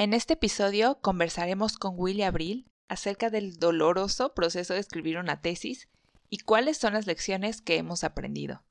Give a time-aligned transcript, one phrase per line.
[0.00, 5.88] En este episodio conversaremos con Willy Abril acerca del doloroso proceso de escribir una tesis
[6.30, 8.62] y cuáles son las lecciones que hemos aprendido.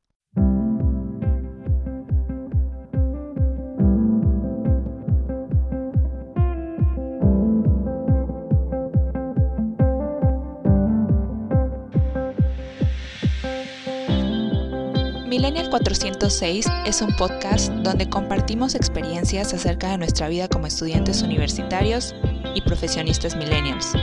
[15.48, 22.14] Millennial 406 es un podcast donde compartimos experiencias acerca de nuestra vida como estudiantes universitarios
[22.54, 23.94] y profesionistas millennials.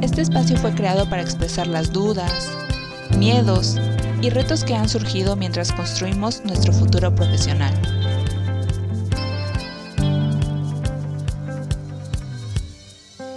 [0.00, 2.50] Este espacio fue creado para expresar las dudas,
[3.18, 3.76] miedos
[4.22, 7.74] y retos que han surgido mientras construimos nuestro futuro profesional.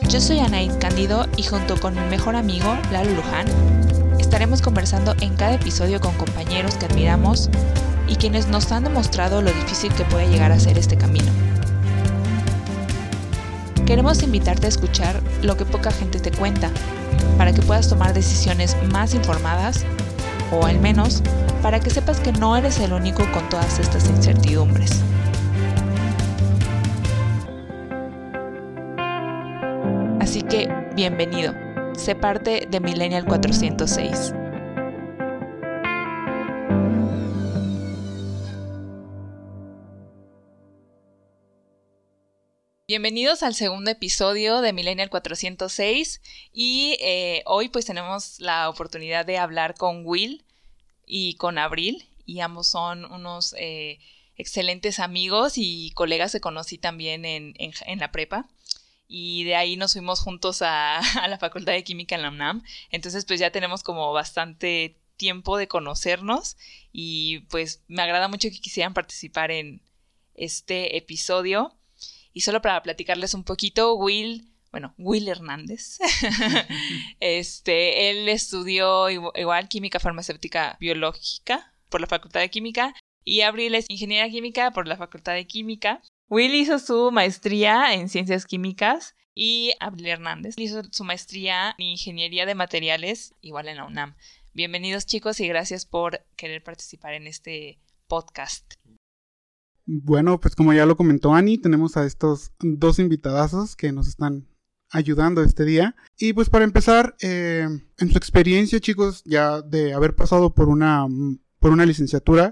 [0.09, 3.45] Yo soy Anaid Cándido y junto con mi mejor amigo, Lalo Luján,
[4.29, 7.49] estaremos conversando en cada episodio con compañeros que admiramos
[8.07, 11.31] y quienes nos han demostrado lo difícil que puede llegar a ser este camino.
[13.87, 16.69] Queremos invitarte a escuchar lo que poca gente te cuenta,
[17.39, 19.83] para que puedas tomar decisiones más informadas,
[20.51, 21.23] o al menos
[21.63, 24.91] para que sepas que no eres el único con todas estas incertidumbres.
[30.19, 31.68] Así que, bienvenido.
[31.99, 34.31] Sé parte de Millennial 406.
[42.87, 46.21] Bienvenidos al segundo episodio de Millennial 406
[46.53, 50.45] y eh, hoy pues tenemos la oportunidad de hablar con Will
[51.05, 53.99] y con Abril y ambos son unos eh,
[54.37, 58.47] excelentes amigos y colegas que conocí también en la prepa
[59.09, 62.63] y de ahí nos fuimos juntos a, la Facultad de Química en la UNAM.
[62.91, 66.55] Entonces, pues ya tenemos como bastante tiempo de conocernos
[66.93, 69.81] y pues me agrada mucho que quisieran participar en
[70.35, 71.75] este episodio.
[72.31, 75.97] Y solo para platicarles un poquito, Will, bueno, Will Hernández,
[77.19, 82.93] este, él estudió igual química farmacéutica biológica por la Facultad de Química
[83.25, 86.01] y Abril es ingeniería química por la Facultad de Química.
[86.31, 92.45] Will hizo su maestría en ciencias químicas y Abril Hernández hizo su maestría en ingeniería
[92.45, 94.13] de materiales, igual en la UNAM.
[94.53, 98.75] Bienvenidos chicos y gracias por querer participar en este podcast.
[99.87, 104.47] Bueno, pues como ya lo comentó Ani, tenemos a estos dos invitadazos que nos están
[104.91, 105.95] ayudando este día.
[106.15, 111.07] Y pues para empezar, eh, en su experiencia, chicos, ya de haber pasado por una,
[111.57, 112.51] por una licenciatura,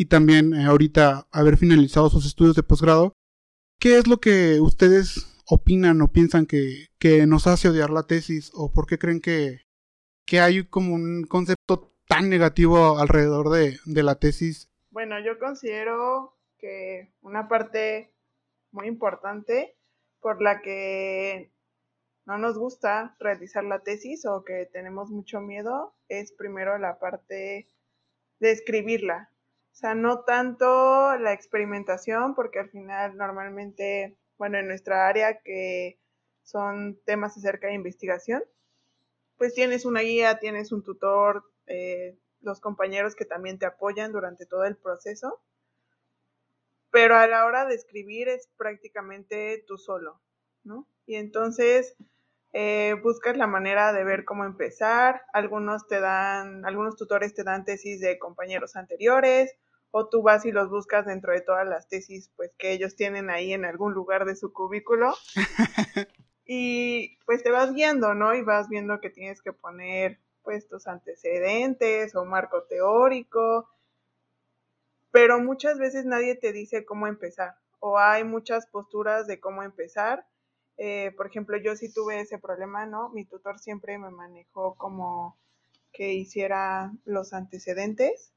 [0.00, 3.12] y también eh, ahorita haber finalizado sus estudios de posgrado,
[3.78, 6.88] ¿qué es lo que ustedes opinan o piensan que,
[7.26, 9.66] nos hace odiar la tesis o por qué creen que,
[10.24, 14.70] que hay como un concepto tan negativo alrededor de, de la tesis?
[14.88, 18.14] Bueno, yo considero que una parte
[18.70, 19.76] muy importante
[20.22, 21.52] por la que
[22.24, 27.68] no nos gusta realizar la tesis o que tenemos mucho miedo es primero la parte
[28.38, 29.29] de escribirla.
[29.80, 35.98] O sea, no tanto la experimentación, porque al final normalmente, bueno, en nuestra área que
[36.42, 38.42] son temas acerca de investigación,
[39.38, 44.44] pues tienes una guía, tienes un tutor, eh, los compañeros que también te apoyan durante
[44.44, 45.40] todo el proceso,
[46.90, 50.20] pero a la hora de escribir es prácticamente tú solo,
[50.62, 50.86] ¿no?
[51.06, 51.96] Y entonces
[52.52, 55.22] eh, buscas la manera de ver cómo empezar.
[55.32, 59.56] Algunos te dan, algunos tutores te dan tesis de compañeros anteriores,
[59.90, 63.30] o tú vas y los buscas dentro de todas las tesis, pues que ellos tienen
[63.30, 65.14] ahí en algún lugar de su cubículo.
[66.46, 68.34] y pues te vas guiando, ¿no?
[68.34, 73.68] Y vas viendo que tienes que poner pues tus antecedentes o marco teórico.
[75.10, 80.26] Pero muchas veces nadie te dice cómo empezar o hay muchas posturas de cómo empezar
[80.82, 83.10] eh, por ejemplo, yo sí tuve ese problema, ¿no?
[83.10, 85.38] Mi tutor siempre me manejó como
[85.92, 88.32] que hiciera los antecedentes,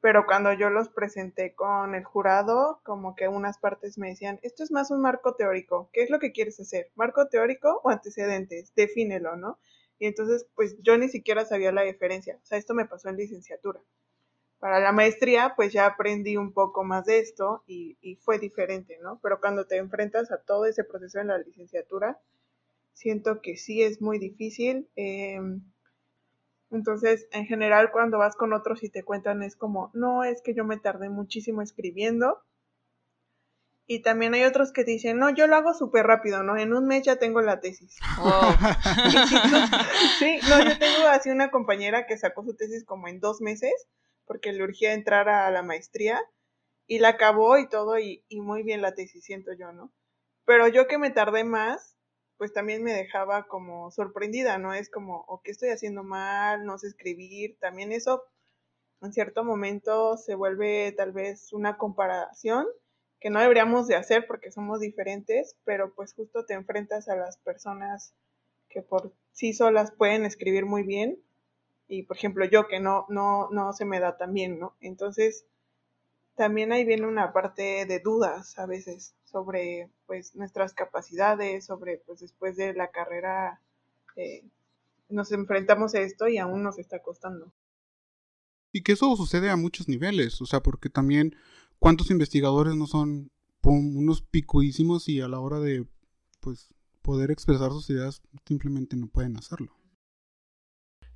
[0.00, 4.64] pero cuando yo los presenté con el jurado, como que unas partes me decían, esto
[4.64, 6.90] es más un marco teórico, ¿qué es lo que quieres hacer?
[6.94, 8.74] ¿Marco teórico o antecedentes?
[8.74, 9.58] Defínelo, ¿no?
[9.98, 13.18] Y entonces, pues yo ni siquiera sabía la diferencia, o sea, esto me pasó en
[13.18, 13.80] licenciatura.
[14.58, 19.18] Para la maestría, pues ya aprendí un poco más de esto y, fue diferente, ¿no?
[19.22, 22.20] Pero cuando te enfrentas a todo ese proceso en la licenciatura,
[22.92, 24.88] siento que sí es muy difícil.
[24.96, 25.62] Em,
[26.70, 30.54] entonces, en general, cuando vas con otros y te cuentan, es como, no, es que
[30.54, 32.42] yo me tardé muchísimo escribiendo.
[33.86, 36.56] Y también hay otros que dicen, no, yo lo hago súper rápido, ¿no?
[36.56, 37.98] En un mes ya tengo la tesis.
[40.20, 43.88] sí, no, yo tengo así una compañera que sacó su tesis como en dos meses
[44.30, 46.22] porque le urgía entrar a la maestría
[46.86, 49.92] y la acabó y todo, y, y muy bien la tesis, siento yo, ¿no?
[50.44, 51.96] Pero yo que me tardé más,
[52.40, 54.72] pues también me dejaba como sorprendida, ¿no?
[54.72, 58.24] Es como, o qué estoy haciendo mal, no sé escribir, también eso
[59.02, 62.66] en cierto momento se vuelve tal vez una comparación
[63.20, 67.36] que no deberíamos de hacer porque somos diferentes, pero pues justo te enfrentas a las
[67.36, 68.14] personas
[68.70, 71.18] que por sí solas pueden escribir muy bien
[71.88, 74.74] y por ejemplo yo que no no no se me da tan bien, ¿no?
[74.80, 75.44] Entonces
[76.36, 82.20] también ahí viene una parte de dudas a veces sobre pues nuestras capacidades, sobre pues
[82.20, 83.60] después de la carrera
[84.16, 84.44] eh,
[85.08, 87.52] nos enfrentamos a esto y aún nos está costando.
[88.72, 91.34] Y que eso sucede a muchos niveles, o sea, porque también
[91.78, 93.30] cuántos investigadores no son
[93.62, 95.86] unos picuísimos y a la hora de
[96.40, 96.72] pues
[97.02, 99.76] poder expresar sus ideas simplemente no pueden hacerlo.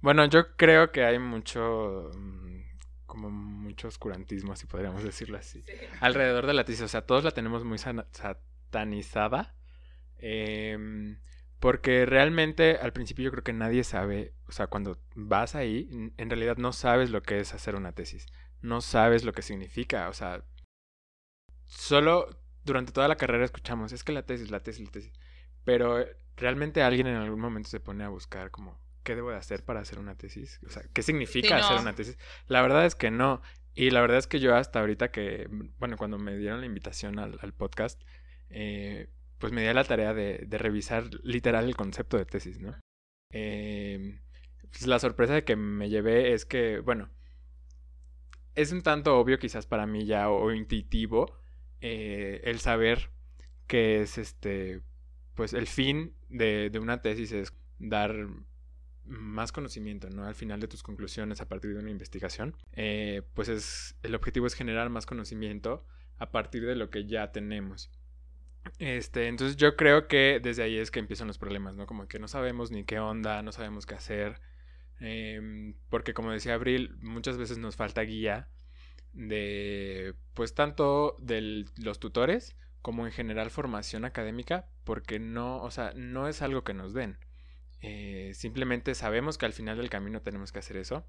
[0.00, 2.73] Bueno, yo creo que hay mucho mm,
[3.14, 5.64] como mucho oscurantismo, si podríamos decirlo así,
[6.00, 6.82] alrededor de la tesis.
[6.82, 9.54] O sea, todos la tenemos muy satanizada.
[10.18, 11.16] Eh,
[11.64, 15.88] porque realmente al principio yo creo que nadie sabe, o sea, cuando vas ahí,
[16.18, 18.26] en realidad no sabes lo que es hacer una tesis.
[18.60, 20.44] No sabes lo que significa, o sea,
[21.64, 22.28] solo
[22.64, 25.12] durante toda la carrera escuchamos, es que la tesis, la tesis, la tesis.
[25.64, 26.04] Pero
[26.36, 29.80] realmente alguien en algún momento se pone a buscar como, ¿qué debo de hacer para
[29.80, 30.58] hacer una tesis?
[30.66, 32.18] O sea, ¿qué significa hacer una tesis?
[32.48, 33.42] La verdad es que no.
[33.74, 35.48] Y la verdad es que yo hasta ahorita que,
[35.78, 38.02] bueno, cuando me dieron la invitación al, al podcast,
[38.50, 39.08] eh,
[39.38, 42.78] pues me di la tarea de, de, revisar literal el concepto de tesis, ¿no?
[43.30, 44.20] Eh,
[44.70, 47.10] pues la sorpresa de que me llevé es que, bueno,
[48.54, 51.40] es un tanto obvio quizás para mí ya o, intuitivo
[51.80, 53.10] eh, el saber
[53.66, 54.82] que es este,
[55.34, 58.14] pues el fin de, de una tesis es dar
[59.06, 60.24] más conocimiento, ¿no?
[60.24, 64.46] Al final de tus conclusiones a partir de una investigación, eh, pues es, el objetivo
[64.46, 65.86] es generar más conocimiento
[66.18, 67.90] a partir de lo que ya tenemos.
[68.78, 71.86] Este, entonces yo creo que desde ahí es que empiezan los problemas, ¿no?
[71.86, 74.40] Como que no sabemos ni qué onda, no sabemos qué hacer.
[75.00, 78.48] Em, porque como decía Abril, muchas veces nos falta guía
[79.12, 85.92] de, pues tanto de los tutores como en general formación académica, porque no, o sea,
[85.94, 87.18] no es algo que nos den.
[87.80, 91.06] Eh, simplemente sabemos que al final del camino tenemos que hacer eso.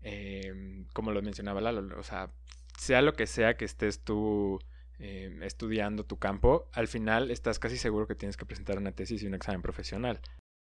[0.00, 2.32] Em, como lo mencionaba Lalo, o sea,
[2.78, 4.58] sea lo que sea que estés tú
[5.04, 9.20] Em, estudiando tu campo, al final estás casi seguro que tienes que presentar una tesis
[9.22, 10.20] y un examen profesional.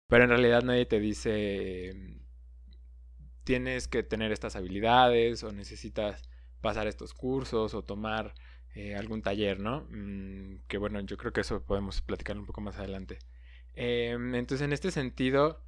[0.09, 2.21] Pero en realidad nadie te dice em,
[3.45, 6.23] tienes que tener estas habilidades o necesitas
[6.61, 8.35] pasar estos cursos o tomar
[8.75, 9.87] eh, algún taller, ¿no?
[9.91, 13.19] Mm, que bueno, yo creo que eso podemos platicar un poco más adelante.
[13.77, 15.63] Em, entonces, en este sentido,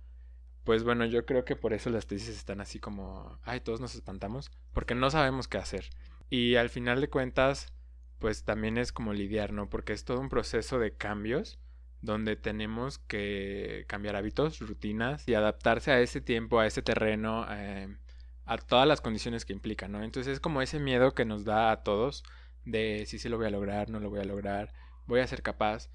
[0.65, 3.95] pues bueno, yo creo que por eso las tesis están así como, ay, todos nos
[3.95, 5.91] espantamos, porque no sabemos qué hacer.
[6.31, 7.73] Y al final de cuentas,
[8.19, 9.71] pues también es como lidiar, ¿no?
[9.71, 11.59] Porque es todo un proceso de cambios
[12.01, 17.97] donde tenemos que cambiar hábitos, rutinas y adaptarse a ese tiempo, a ese terreno, eh,
[18.45, 20.03] a todas las condiciones que implica, ¿no?
[20.03, 22.25] Entonces es como ese miedo que nos da a todos
[22.65, 24.73] de si se lo voy a lograr, no lo voy a lograr,
[25.07, 25.91] voy a ser capaz.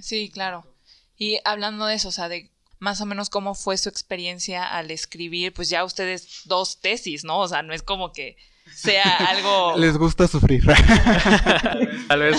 [0.00, 0.73] Sí, claro.
[1.16, 4.90] Y hablando de eso, o sea, de más o menos cómo fue su experiencia al
[4.90, 7.40] escribir, pues ya ustedes dos tesis, ¿no?
[7.40, 8.36] O sea, no es como que
[8.72, 9.76] sea algo...
[9.76, 10.64] Les gusta sufrir.
[12.08, 12.36] Tal vez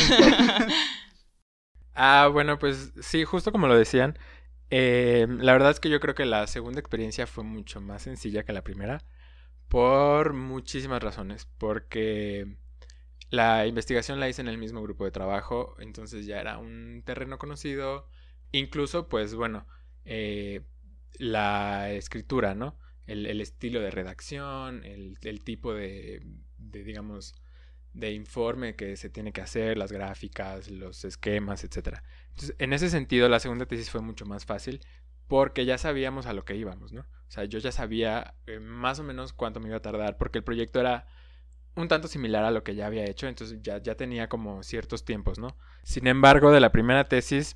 [1.95, 4.19] Ah, bueno, pues sí, justo como lo decían.
[4.69, 8.43] Eh, la verdad es que yo creo que la segunda experiencia fue mucho más sencilla
[8.43, 9.03] que la primera.
[9.69, 11.47] Por muchísimas razones.
[11.57, 12.57] Porque
[13.29, 15.75] la investigación la hice en el mismo grupo de trabajo.
[15.79, 18.09] Entonces ya era un terreno conocido.
[18.51, 19.67] Incluso, pues bueno,
[20.05, 20.61] eh,
[21.17, 22.77] la escritura, ¿no?
[23.07, 26.21] el, estilo de redacción, el, tipo de,
[26.57, 27.35] digamos,
[27.93, 31.99] de informe que se tiene que hacer, las gráficas, los esquemas, etc.
[32.29, 34.81] Entonces, en ese sentido, la segunda tesis fue mucho más fácil
[35.27, 37.01] porque ya sabíamos a lo que íbamos, ¿no?
[37.01, 40.39] O sea, yo ya sabía eh, más o menos cuánto me iba a tardar porque
[40.39, 41.07] el proyecto era
[41.75, 45.03] un tanto similar a lo que ya había hecho, entonces ya, ya tenía como ciertos
[45.03, 45.57] tiempos, ¿no?
[45.83, 47.55] Sin embargo, de la primera tesis,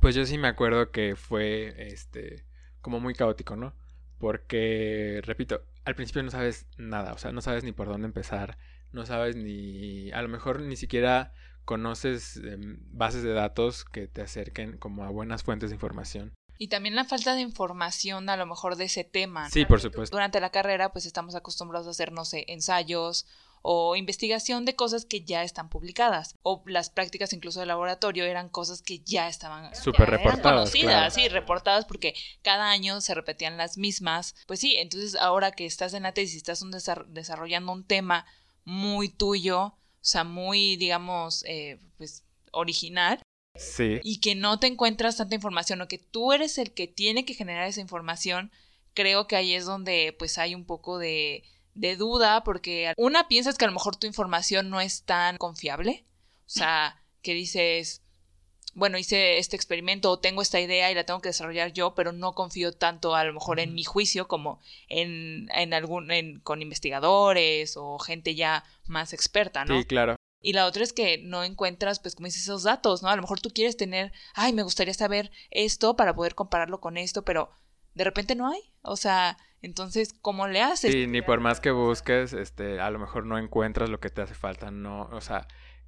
[0.00, 2.44] pues yo sí me acuerdo que fue, este,
[2.80, 3.74] como muy caótico, ¿no?
[4.18, 8.58] Porque, repito, al principio no sabes nada, o sea, no sabes ni por dónde empezar,
[8.92, 11.32] no sabes ni, a lo mejor ni siquiera
[11.64, 16.34] conoces em, bases de datos que te acerquen como a buenas fuentes de información.
[16.58, 19.48] Y también la falta de información a lo mejor de ese tema.
[19.48, 20.14] Sí, por supuesto.
[20.14, 23.26] Durante la carrera pues estamos acostumbrados a hacer, no sé, ensayos
[23.62, 28.48] o investigación de cosas que ya están publicadas o las prácticas incluso de laboratorio eran
[28.48, 33.76] cosas que ya estaban súper reportadas conocidas sí reportadas porque cada año se repetían las
[33.76, 36.64] mismas pues sí entonces ahora que estás en la tesis estás
[37.08, 38.24] desarrollando un tema
[38.64, 43.20] muy tuyo o sea, muy, digamos, eh, pues original.
[43.54, 44.00] Sí.
[44.02, 47.34] Y que no te encuentras tanta información o que tú eres el que tiene que
[47.34, 48.50] generar esa información,
[48.94, 53.56] creo que ahí es donde pues hay un poco de, de duda porque una piensas
[53.56, 56.04] que a lo mejor tu información no es tan confiable,
[56.46, 58.02] o sea, que dices,
[58.74, 62.12] bueno, hice este experimento o tengo esta idea y la tengo que desarrollar yo, pero
[62.12, 66.62] no confío tanto a lo mejor en mi juicio como en, en algún, en, con
[66.62, 69.78] investigadores o gente ya más experta, ¿no?
[69.78, 70.16] Sí, claro.
[70.42, 73.08] Y la otra es que no encuentras, pues, como dices, esos datos, ¿no?
[73.08, 76.96] A lo mejor tú quieres tener, ay, me gustaría saber esto para poder compararlo con
[76.96, 77.50] esto, pero
[77.94, 78.60] de repente no hay.
[78.80, 80.92] O sea, entonces, ¿cómo le haces?
[80.92, 84.22] Sí, ni por más que busques, este, a lo mejor no encuentras lo que te
[84.22, 85.46] hace falta, no, o sea,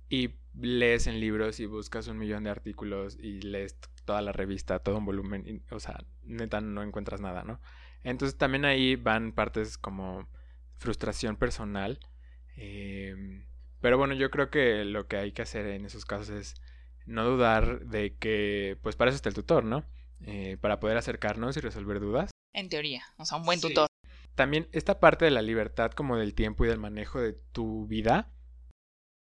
[0.08, 4.78] y lees en libros y buscas un millón de artículos y lees toda la revista,
[4.80, 7.60] todo un volumen, y, o sea, neta no encuentras nada, ¿no?
[8.04, 10.28] Entonces también ahí van partes como
[10.76, 12.00] frustración personal.
[12.56, 13.44] Eh,
[13.80, 16.54] pero bueno, yo creo que lo que hay que hacer en esos casos es
[17.06, 19.84] no dudar de que, pues para eso está el tutor, ¿no?
[20.24, 22.30] Eh, para poder acercarnos y resolver dudas.
[22.52, 23.86] En teoría, o sea, un buen tutor.
[23.88, 24.10] Sí.
[24.34, 28.32] También esta parte de la libertad como del tiempo y del manejo de tu vida,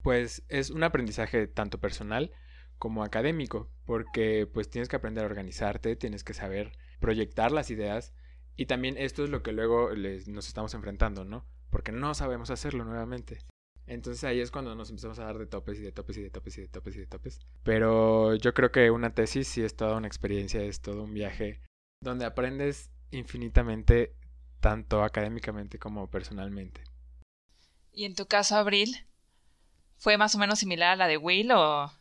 [0.01, 2.31] pues es un aprendizaje tanto personal
[2.77, 8.13] como académico, porque pues tienes que aprender a organizarte, tienes que saber proyectar las ideas
[8.55, 11.45] y también esto es lo que luego les, nos estamos enfrentando, ¿no?
[11.69, 13.39] Porque no sabemos hacerlo nuevamente.
[13.85, 16.29] Entonces ahí es cuando nos empezamos a dar de topes y de topes y de
[16.29, 17.39] topes y de topes y de topes.
[17.63, 21.61] Pero yo creo que una tesis sí es toda una experiencia, es todo un viaje
[22.01, 24.15] donde aprendes infinitamente
[24.59, 26.83] tanto académicamente como personalmente.
[27.91, 28.95] ¿Y en tu caso, Abril?
[29.97, 31.91] ¿Fue más o menos similar a la de Will o...?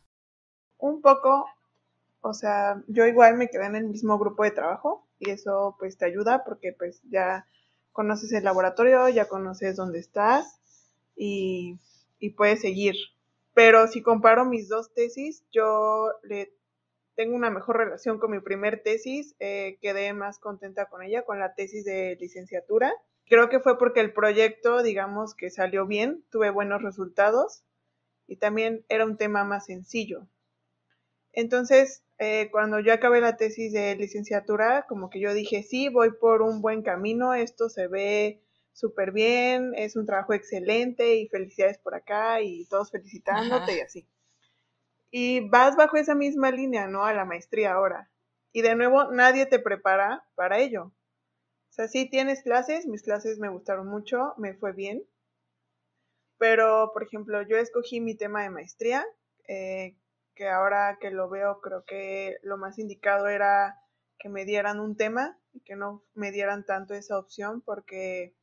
[0.79, 1.47] Un poco,
[2.21, 5.97] o sea, yo igual me quedé en el mismo grupo de trabajo y eso pues
[5.97, 7.47] te ayuda porque pues ya
[7.93, 10.61] conoces el laboratorio, ya conoces dónde estás
[11.15, 11.79] y,
[12.19, 12.97] y puedes seguir.
[13.55, 16.53] Pero si comparo mis dos tesis, yo le
[17.23, 21.39] tengo una mejor relación con mi primer tesis, eh, quedé más contenta con ella, con
[21.39, 22.93] la tesis de licenciatura.
[23.27, 27.63] Creo que fue porque el proyecto, digamos, que salió bien, tuve buenos resultados
[28.27, 30.27] y también era un tema más sencillo.
[31.33, 36.11] Entonces, eh, cuando yo acabé la tesis de licenciatura, como que yo dije, sí, voy
[36.11, 41.79] por un buen camino, esto se ve súper bien, es un trabajo excelente y felicidades
[41.79, 43.77] por acá y todos felicitándote Ajá.
[43.77, 44.09] y así.
[45.13, 47.05] Y vas bajo esa misma línea, ¿no?
[47.05, 48.11] A la maestría ahora.
[48.51, 50.87] Y de nuevo, nadie te prepara para ello.
[50.87, 55.05] O sea, sí tienes clases, mis clases me gustaron mucho, me fue bien.
[56.39, 59.07] Pero, por ejemplo, yo escogí mi tema de maestría,
[59.47, 59.97] eh,
[60.35, 63.79] que ahora que lo veo, creo que lo más indicado era
[64.19, 68.35] que me dieran un tema y que no me dieran tanto esa opción porque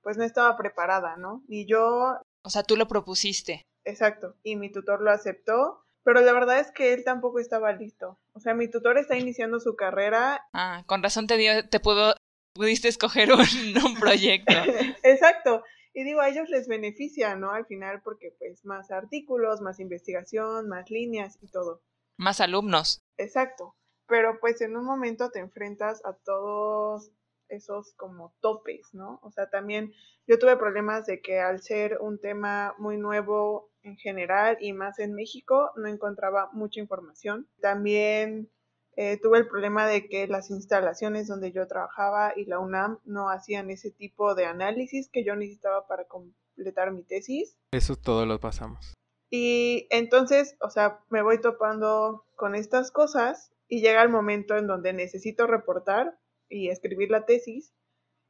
[0.00, 1.42] pues no estaba preparada, ¿no?
[1.48, 2.18] Y yo...
[2.42, 3.66] O sea, tú lo propusiste.
[3.84, 8.18] Exacto, y mi tutor lo aceptó, pero la verdad es que él tampoco estaba listo.
[8.32, 10.42] O sea, mi tutor está iniciando su carrera.
[10.54, 12.14] Ah, con razón te dio, te pudo,
[12.54, 13.40] pudiste escoger un,
[13.84, 14.54] un proyecto.
[15.02, 15.64] Exacto.
[15.92, 17.50] Y digo, a ellos les beneficia, ¿no?
[17.50, 21.82] Al final, porque pues más artículos, más investigación, más líneas y todo.
[22.16, 23.02] Más alumnos.
[23.18, 23.76] Exacto.
[24.06, 27.12] Pero pues en un momento te enfrentas a todos
[27.50, 29.20] esos como topes, ¿no?
[29.22, 29.92] O sea, también
[30.26, 34.98] yo tuve problemas de que al ser un tema muy nuevo en general y más
[34.98, 37.48] en México, no encontraba mucha información.
[37.60, 38.50] También
[38.96, 43.30] eh, tuve el problema de que las instalaciones donde yo trabajaba y la UNAM no
[43.30, 47.56] hacían ese tipo de análisis que yo necesitaba para completar mi tesis.
[47.72, 48.94] Eso todo lo pasamos.
[49.30, 54.66] Y entonces, o sea, me voy topando con estas cosas y llega el momento en
[54.66, 56.18] donde necesito reportar
[56.48, 57.72] y escribir la tesis.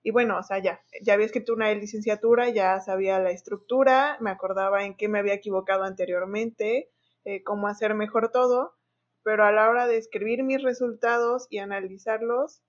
[0.09, 4.31] Y bueno, o sea, ya, ya había escrito una licenciatura, ya sabía la estructura, me
[4.31, 6.91] acordaba en qué me había equivocado anteriormente,
[7.27, 8.75] eh, cómo hacer mejor todo,
[9.23, 12.63] pero a la hora de escribir mis resultados y analizarlos,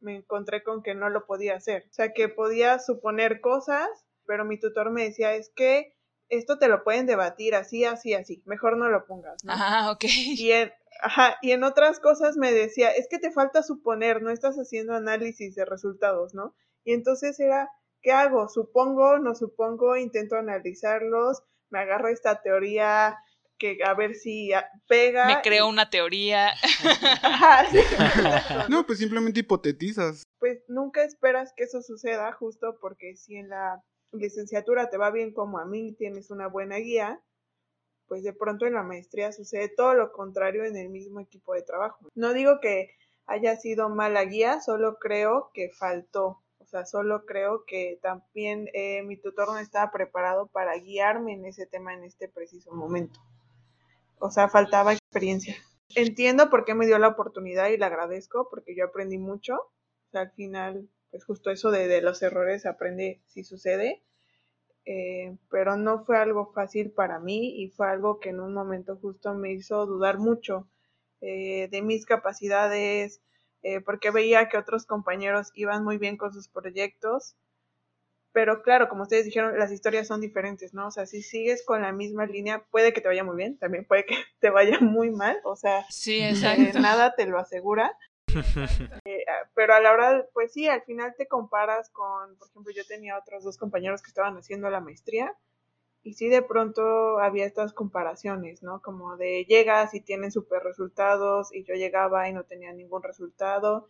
[0.00, 1.84] me encontré con que no lo podía hacer.
[1.90, 3.86] O sea, que podía suponer cosas,
[4.24, 5.94] pero mi tutor me decía, es que
[6.30, 9.44] esto te lo pueden debatir así, así, así, mejor no lo pongas.
[9.44, 9.52] ¿no?
[9.54, 10.04] Ah, ok.
[10.06, 14.30] Y en, Ajá, y en otras cosas me decía, es que te falta suponer, no
[14.30, 16.54] estás haciendo análisis de resultados, ¿no?
[16.84, 17.70] Y entonces era,
[18.02, 18.48] ¿qué hago?
[18.48, 23.18] Supongo, no supongo, intento analizarlos, me agarro esta teoría
[23.58, 24.50] que a ver si
[24.88, 25.26] pega.
[25.26, 25.70] Me creo y...
[25.70, 26.50] una teoría.
[27.22, 27.78] Ajá, sí,
[28.70, 30.24] no, pues simplemente hipotetizas.
[30.38, 33.82] Pues nunca esperas que eso suceda, justo porque si en la
[34.12, 37.20] licenciatura te va bien como a mí, tienes una buena guía,
[38.06, 41.62] pues de pronto en la maestría sucede todo lo contrario en el mismo equipo de
[41.62, 42.08] trabajo.
[42.14, 42.90] No digo que
[43.26, 46.42] haya sido mala guía, solo creo que faltó.
[46.58, 51.44] O sea, solo creo que también eh, mi tutor no estaba preparado para guiarme en
[51.44, 53.20] ese tema en este preciso momento.
[54.18, 55.56] O sea, faltaba experiencia.
[55.94, 59.54] Entiendo por qué me dio la oportunidad y le agradezco porque yo aprendí mucho.
[59.54, 64.02] O sea, al final, pues justo eso de, de los errores aprende si sucede.
[64.86, 68.96] Eh, pero no fue algo fácil para mí y fue algo que en un momento
[68.96, 70.68] justo me hizo dudar mucho
[71.22, 73.22] eh, de mis capacidades,
[73.62, 77.34] eh, porque veía que otros compañeros iban muy bien con sus proyectos,
[78.34, 80.88] pero claro, como ustedes dijeron, las historias son diferentes, ¿no?
[80.88, 83.86] O sea, si sigues con la misma línea, puede que te vaya muy bien, también
[83.86, 86.80] puede que te vaya muy mal, o sea, sí, exacto.
[86.80, 87.96] nada te lo asegura.
[89.04, 92.72] Eh, ah, pero a la hora, pues sí, al final te comparas con, por ejemplo,
[92.72, 95.34] yo tenía otros dos compañeros que estaban haciendo la maestría
[96.02, 98.82] y sí de pronto había estas comparaciones, ¿no?
[98.82, 103.88] Como de llegas y tienen super resultados y yo llegaba y no tenía ningún resultado.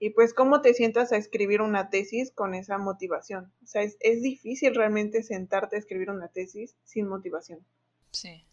[0.00, 3.52] Y pues cómo te sientas a escribir una tesis con esa motivación.
[3.62, 7.64] O sea, es, es difícil realmente sentarte a escribir una tesis sin motivación.
[8.10, 8.44] Sí.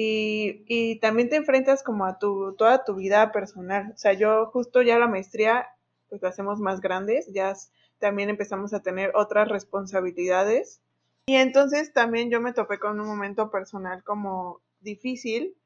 [0.00, 3.90] Y, también te enfrentas como a tu, toda tu vida personal.
[3.92, 5.66] O sea, yo justo ya la maestría,
[6.08, 7.52] pues la hacemos más grandes, ya
[7.98, 10.80] también empezamos a tener otras responsabilidades.
[11.26, 15.56] Y entonces también yo me topé con un momento personal como difícil.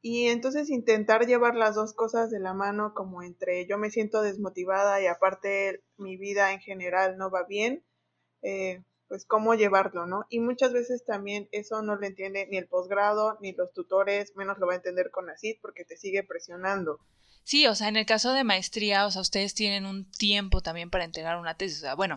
[0.00, 4.22] Y entonces intentar llevar las dos cosas de la mano, como entre yo me siento
[4.22, 7.84] desmotivada y aparte mi vida en general no va bien,
[8.40, 10.26] eh, pues cómo llevarlo, ¿no?
[10.28, 14.58] Y muchas veces también eso no lo entiende ni el posgrado, ni los tutores, menos
[14.58, 17.00] lo va a entender con ACID porque te sigue presionando.
[17.42, 20.90] Sí, o sea, en el caso de maestría, o sea, ustedes tienen un tiempo también
[20.90, 22.16] para entregar una tesis, o sea, bueno,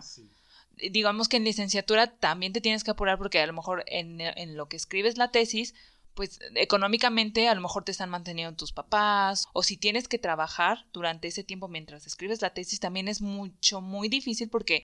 [0.76, 4.56] digamos que en licenciatura también te tienes que apurar porque a lo mejor en, en
[4.56, 5.74] lo que escribes la tesis,
[6.14, 10.84] pues económicamente a lo mejor te están manteniendo tus papás o si tienes que trabajar
[10.92, 14.81] durante ese tiempo mientras escribes la tesis también es mucho muy difícil porque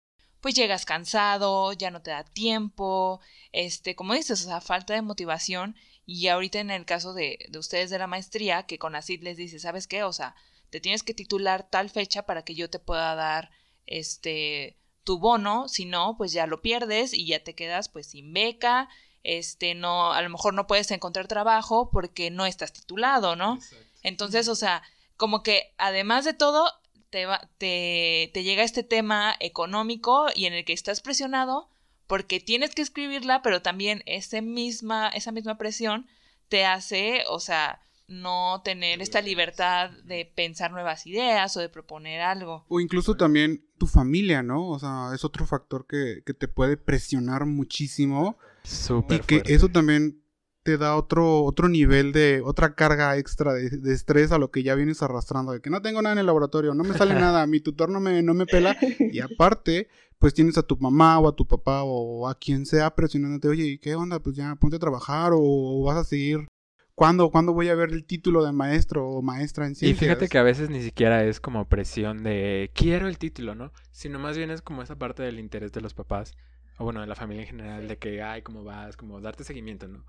[0.45, 3.19] pues llegas cansado, ya no te da tiempo,
[3.51, 5.75] este, como dices, o sea, falta de motivación.
[6.05, 9.37] Y ahorita en el caso de, de ustedes de la maestría, que con ACID les
[9.37, 10.03] dice, ¿sabes qué?
[10.03, 10.35] O sea,
[10.69, 13.49] te tienes que titular tal fecha para que yo te pueda dar
[13.87, 18.31] este tu bono, si no, pues ya lo pierdes y ya te quedas pues sin
[18.31, 18.87] beca,
[19.23, 23.57] este no, a lo mejor no puedes encontrar trabajo porque no estás titulado, ¿no?
[24.03, 24.83] Entonces, o sea,
[25.17, 26.71] como que además de todo,
[27.09, 31.69] te, te, llega este tema económico y en el que estás presionado
[32.07, 36.05] porque tienes que escribirla, pero también ese misma, esa misma presión
[36.49, 42.21] te hace, o sea, no tener esta libertad de pensar nuevas ideas o de proponer
[42.21, 42.65] algo.
[42.67, 44.67] O incluso también tu familia, ¿no?
[44.69, 48.37] O sea, es otro factor que, que te puede presionar muchísimo.
[48.63, 50.21] Súper y que eso también
[50.65, 54.73] te da otro, otro nivel de, otra carga extra de, estrés a lo que ya
[54.73, 57.59] vienes arrastrando, de que no tengo nada en el laboratorio, no me sale nada, mi
[57.59, 61.35] tutor no me, no me pela, y aparte, pues tienes a tu mamá o a
[61.35, 64.19] tu papá o a quien sea presionándote, oye, ¿qué onda?
[64.19, 66.47] Pues ya ponte a trabajar o, vas a seguir
[66.95, 70.01] ¿Cuándo, ¿Cuándo, voy a ver el título de maestro o maestra en ciencias?
[70.01, 73.71] Y fíjate que a veces ni siquiera es como presión de quiero el título, ¿no?
[73.91, 76.33] Sino más bien es como esa parte del interés de los papás,
[76.77, 78.95] o bueno, de la familia en general, de que, ay, ¿cómo vas?
[78.95, 80.05] Como darte seguimiento, ¿no?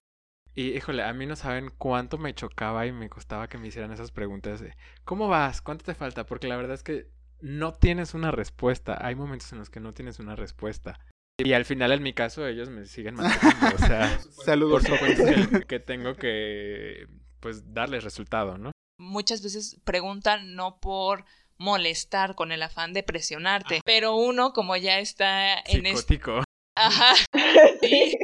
[0.59, 3.93] Y híjole, a mí no saben cuánto me chocaba y me costaba que me hicieran
[3.93, 5.61] esas preguntas de ¿cómo vas?
[5.61, 6.25] ¿Cuánto te falta?
[6.25, 7.11] Porque la verdad es que
[7.43, 8.97] no tienes una respuesta.
[8.99, 10.99] Hay momentos en los que no tienes una respuesta.
[11.39, 13.77] Y al final, en mi caso, ellos me siguen manteniendo.
[13.77, 14.87] O sea, saludos.
[14.87, 17.07] Por supuesto que, tengo que
[17.41, 18.73] pues darles resultado, ¿no?
[18.99, 21.27] Muchas veces preguntan no por
[21.59, 26.45] molestar con el afán de presionarte, pero uno como ya está en Psicótico.
[26.75, 27.15] Ajá.
[27.83, 28.17] ¿sí?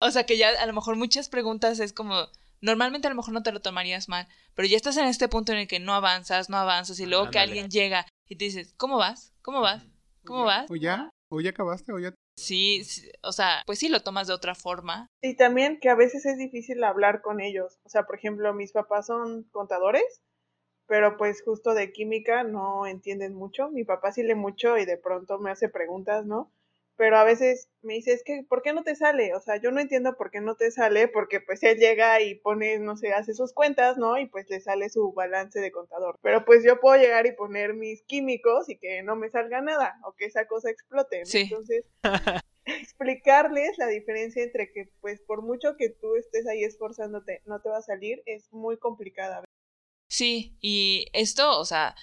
[0.00, 2.28] O sea que ya a lo mejor muchas preguntas es como,
[2.60, 5.52] normalmente a lo mejor no te lo tomarías mal, pero ya estás en este punto
[5.52, 8.74] en el que no avanzas, no avanzas y luego que alguien llega y te dices,
[8.76, 9.32] ¿cómo vas?
[9.42, 9.84] ¿Cómo vas?
[10.24, 10.70] ¿Cómo vas?
[10.70, 11.10] ¿O ya?
[11.30, 11.92] ¿O ya acabaste?
[11.92, 12.14] ¿O ya?
[12.38, 12.82] Sí,
[13.22, 15.08] o sea, pues sí lo tomas de otra forma.
[15.20, 17.78] Y también que a veces es difícil hablar con ellos.
[17.84, 20.22] O sea, por ejemplo, mis papás son contadores,
[20.86, 23.70] pero pues justo de química no entienden mucho.
[23.70, 26.52] Mi papá sí lee mucho y de pronto me hace preguntas, ¿no?
[26.98, 29.32] Pero a veces me dice, es que, ¿por qué no te sale?
[29.36, 32.34] O sea, yo no entiendo por qué no te sale, porque pues él llega y
[32.34, 34.18] pone, no sé, hace sus cuentas, ¿no?
[34.18, 36.18] Y pues le sale su balance de contador.
[36.22, 39.94] Pero pues yo puedo llegar y poner mis químicos y que no me salga nada,
[40.04, 41.22] o que esa cosa explote.
[41.32, 41.84] Entonces,
[42.64, 47.68] explicarles la diferencia entre que pues por mucho que tú estés ahí esforzándote, no te
[47.68, 49.44] va a salir, es muy complicada.
[50.08, 51.94] Sí, y esto, o sea,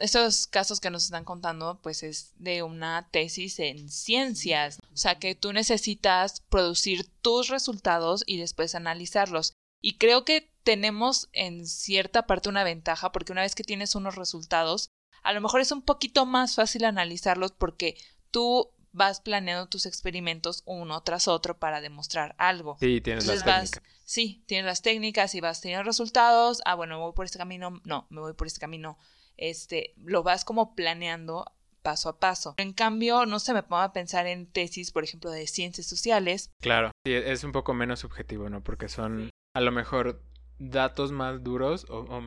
[0.00, 4.78] estos casos que nos están contando, pues es de una tesis en ciencias.
[4.92, 9.54] O sea que tú necesitas producir tus resultados y después analizarlos.
[9.80, 14.16] Y creo que tenemos en cierta parte una ventaja porque una vez que tienes unos
[14.16, 14.90] resultados,
[15.22, 17.96] a lo mejor es un poquito más fácil analizarlos porque
[18.30, 22.76] tú vas planeando tus experimentos uno tras otro para demostrar algo.
[22.80, 24.02] Sí, tienes las Entonces vas, técnicas.
[24.04, 26.60] sí, tienes las técnicas y vas teniendo resultados.
[26.64, 27.80] Ah, bueno, me voy por este camino.
[27.84, 28.98] No, me voy por este camino.
[29.40, 31.46] Este, lo vas como planeando
[31.82, 32.54] paso a paso.
[32.58, 36.50] En cambio, no se me pongo a pensar en tesis, por ejemplo, de ciencias sociales.
[36.60, 38.62] Claro, sí, es un poco menos subjetivo, ¿no?
[38.62, 40.22] Porque son a lo mejor
[40.58, 42.22] datos más duros o, o,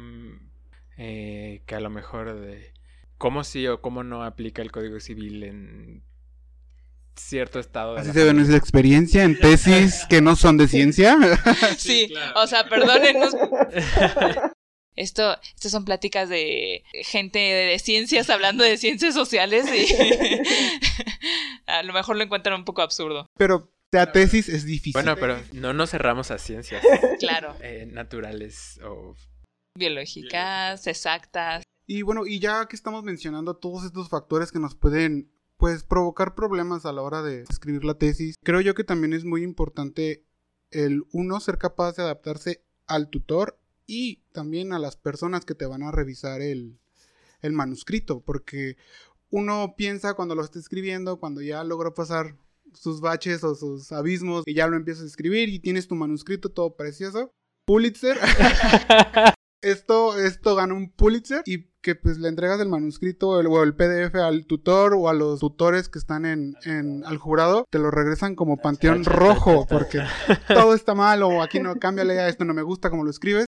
[0.98, 2.74] eh, que a lo mejor de
[3.20, 6.04] cómo sí o cómo no aplica el Código Civil en
[7.16, 8.34] cierto estado de Así se ve familia.
[8.34, 11.16] nuestra experiencia en tesis que no son de ciencia.
[11.78, 12.42] Sí, claro.
[12.42, 13.36] o sea, perdónenos.
[14.96, 19.88] Esto, estas son pláticas de gente de ciencias hablando de ciencias sociales y
[21.68, 23.26] a lo mejor lo encuentran un poco absurdo.
[23.38, 24.94] Pero la tesis es difícil.
[24.94, 26.84] Bueno, pero no nos cerramos a ciencias
[27.20, 29.16] Claro, eh, naturales o
[29.76, 31.64] biológicas, exactas.
[31.86, 36.36] Y bueno, y ya que estamos mencionando todos estos factores que nos pueden pues provocar
[36.36, 40.26] problemas a la hora de escribir la tesis, creo yo que también es muy importante
[40.72, 45.66] el uno ser capaz de adaptarse al tutor y también a las personas que te
[45.66, 46.80] van a revisar el,
[47.42, 48.78] el manuscrito, porque
[49.30, 52.36] uno piensa cuando lo está escribiendo, cuando ya logró pasar
[52.74, 56.50] sus baches o sus abismos y ya lo empiezas a escribir y tienes tu manuscrito
[56.50, 57.32] todo precioso.
[57.66, 58.18] Pulitzer.
[59.62, 63.76] esto, esto gana un Pulitzer y que pues le entregas el manuscrito el- o el
[63.76, 67.92] PDF al tutor o a los tutores que están en, en- al jurado, te lo
[67.92, 70.00] regresan como panteón rojo porque
[70.48, 73.46] todo está mal o aquí no, cámbiale esto, no me gusta como lo escribes.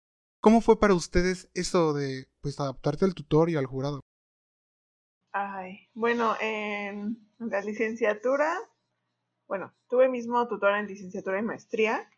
[0.48, 4.00] ¿Cómo fue para ustedes eso de pues adaptarte al tutor y al jurado?
[5.30, 8.56] Ay, bueno, en la licenciatura,
[9.46, 12.10] bueno, tuve mismo tutor en licenciatura y maestría,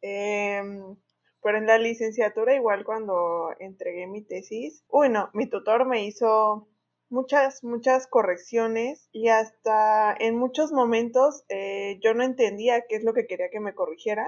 [0.00, 0.96] em,
[1.42, 6.70] pero en la licenciatura igual cuando entregué mi tesis, uy no, mi tutor me hizo
[7.10, 13.12] muchas, muchas correcciones y hasta en muchos momentos eh, yo no entendía qué es lo
[13.12, 14.26] que quería que me corrigiera.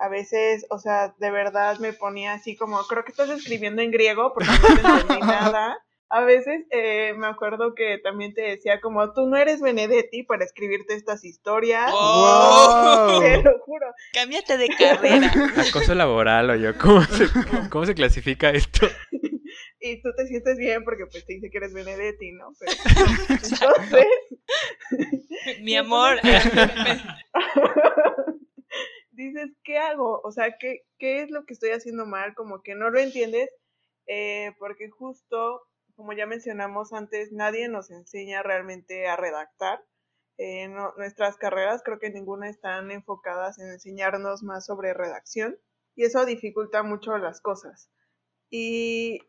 [0.00, 3.90] A veces, o sea, de verdad me ponía así como, creo que estás escribiendo en
[3.90, 5.78] griego porque no te entendí nada.
[6.10, 10.42] A veces eh, me acuerdo que también te decía como, tú no eres Benedetti para
[10.44, 11.90] escribirte estas historias.
[11.92, 13.18] ¡Oh!
[13.20, 13.86] Te lo juro.
[14.14, 15.30] Cámbiate de carrera.
[15.68, 17.26] acoso laboral o yo, ¿cómo se,
[17.68, 18.86] cómo se clasifica esto?
[19.80, 22.52] Y tú te sientes bien porque pues te dice que eres Benedetti, ¿no?
[22.58, 22.72] Pero,
[23.28, 24.06] entonces,
[25.62, 26.18] Mi amor.
[29.24, 30.20] Dices, ¿qué hago?
[30.22, 32.34] O sea, ¿qué, ¿qué es lo que estoy haciendo mal?
[32.34, 33.50] Como que no lo entiendes,
[34.06, 35.62] eh, porque justo,
[35.96, 39.84] como ya mencionamos antes, nadie nos enseña realmente a redactar.
[40.38, 45.58] Eh, nuestras carreras creo que ninguna están enfocadas en enseñarnos más sobre redacción
[45.96, 47.90] y eso dificulta mucho las cosas.
[48.50, 49.20] Y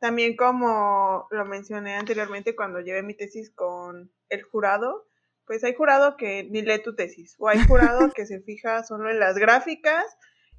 [0.00, 5.06] también como lo mencioné anteriormente cuando llevé mi tesis con el jurado,
[5.46, 9.10] pues hay jurado que ni lee tu tesis o hay jurado que se fija solo
[9.10, 10.04] en las gráficas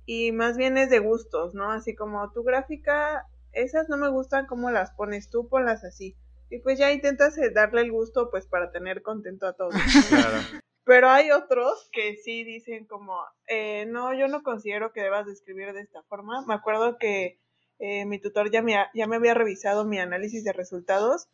[0.05, 1.71] y más bien es de gustos, ¿no?
[1.71, 6.15] Así como tu gráfica, esas no me gustan como las pones tú, ponlas así.
[6.49, 9.73] Y pues ya intentas eh, darle el gusto pues para tener contento a todos.
[10.09, 10.37] Claro.
[10.85, 15.33] Pero hay otros que sí dicen como, eh, no, yo no considero que debas de
[15.33, 16.45] escribir de esta forma.
[16.47, 17.41] Me acuerdo que
[17.79, 21.27] eh, mi tutor ya me, ha- ya me había revisado mi análisis de resultados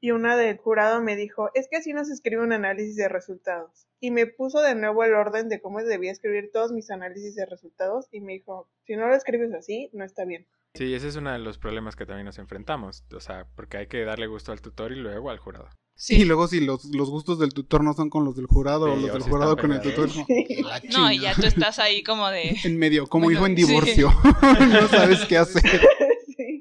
[0.00, 3.08] y una del jurado me dijo, es que así no se escribe un análisis de
[3.08, 3.86] resultados.
[4.00, 7.46] Y me puso de nuevo el orden de cómo debía escribir todos mis análisis de
[7.46, 10.46] resultados y me dijo, si no lo escribes así, no está bien.
[10.74, 13.04] Sí, ese es uno de los problemas que también nos enfrentamos.
[13.14, 15.70] O sea, porque hay que darle gusto al tutor y luego al jurado.
[16.10, 18.96] Y luego si los, los gustos del tutor no son con los del jurado o
[18.96, 20.26] Sí, los del si jurado con el tutor, peleados.
[20.28, 21.34] es como, "La No, y ya chingada".
[21.40, 22.54] tú estás ahí como de...
[22.64, 23.64] en medio, como Bueno, hijo en sí.
[23.64, 24.10] divorcio.
[24.82, 25.62] no sabes qué hacer.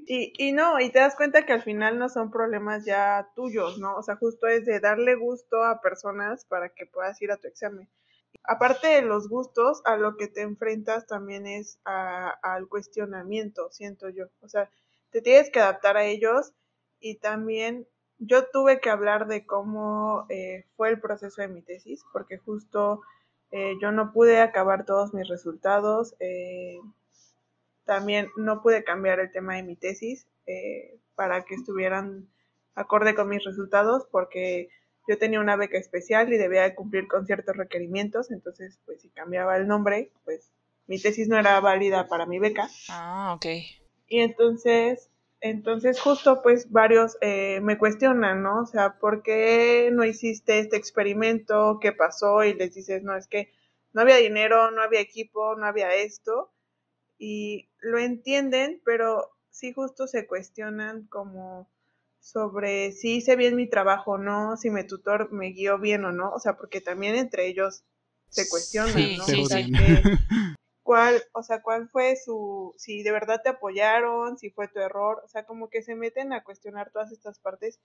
[0.08, 3.80] Y, y no, y te das cuenta que al final no son problemas ya tuyos,
[3.80, 3.96] ¿no?
[3.96, 7.48] O sea, justo es de darle gusto a personas para que puedas ir a tu
[7.48, 7.90] examen.
[8.44, 14.26] Aparte de los gustos, a lo que te enfrentas también es al cuestionamiento, siento yo.
[14.42, 14.70] O sea,
[15.12, 16.54] te tienes que adaptar a ellos
[17.00, 17.88] y también
[18.20, 23.02] yo tuve que hablar de cómo eh, fue el proceso de mi tesis, porque justo
[23.52, 26.16] eh, yo no pude acabar todos mis resultados.
[26.20, 26.80] eh,
[27.86, 32.28] también no pude cambiar el tema de mi tesis eh, para que estuvieran
[32.76, 34.70] acorde con mis resultados porque
[35.08, 39.10] yo tenía una beca especial y debía de cumplir con ciertos requerimientos, entonces pues si
[39.10, 40.52] cambiaba el nombre, pues
[40.88, 42.70] mi tesis no era válida para mi beca.
[42.90, 43.46] Ah, ok.
[44.08, 45.10] Y entonces,
[45.42, 48.62] entonces justo pues varios eh, me cuestionan, ¿no?
[48.62, 51.80] O sea, ¿por qué no hiciste este experimento?
[51.82, 52.44] ¿Qué pasó?
[52.44, 53.52] Y les dices, no, es que
[53.94, 56.52] no había dinero, no había equipo, no había esto.
[57.18, 61.70] Y lo entienden, pero sí justo se cuestionan como
[62.20, 66.12] sobre si hice bien mi trabajo o no, si mi tutor me guió bien o
[66.12, 67.84] no, o sea, porque también entre ellos
[68.30, 69.26] se cuestionan, Sí, ¿no?
[69.26, 69.72] sí, o sea, sí.
[69.72, 70.02] que-
[70.84, 75.22] cuál, o sea, cuál fue su, si de verdad te apoyaron, si fue tu error,
[75.24, 77.80] o sea, como que se meten a cuestionar todas estas partes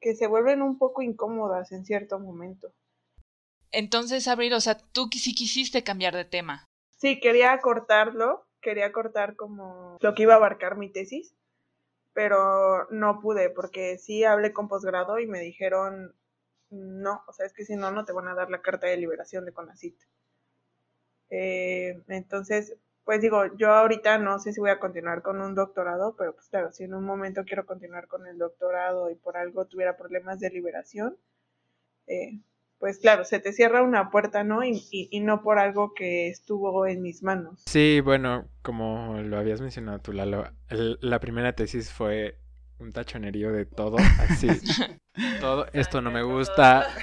[0.00, 2.72] que se vuelven un poco incómodas en cierto momento.
[3.72, 6.64] Entonces, Abril, o sea, tú sí quisiste cambiar de tema.
[6.96, 11.34] Sí, quería cortarlo, quería cortar como lo que iba a abarcar mi tesis,
[12.12, 16.14] pero no pude porque sí hablé con posgrado y me dijeron,
[16.68, 18.98] no, o sea, es que si no, no te van a dar la carta de
[18.98, 19.98] liberación de CONACIT.
[21.30, 26.14] Eh, entonces, pues digo, yo ahorita no sé si voy a continuar con un doctorado,
[26.14, 29.64] pero pues claro, si en un momento quiero continuar con el doctorado y por algo
[29.64, 31.16] tuviera problemas de liberación,
[32.06, 32.38] eh,
[32.78, 34.62] pues claro, se te cierra una puerta, ¿no?
[34.64, 37.62] Y, y, y no por algo que estuvo en mis manos.
[37.66, 42.38] Sí, bueno, como lo habías mencionado tú, Lalo, el- la primera tesis fue
[42.78, 44.48] un tachonerío de todo, así.
[45.40, 46.86] todo, esto no me gusta.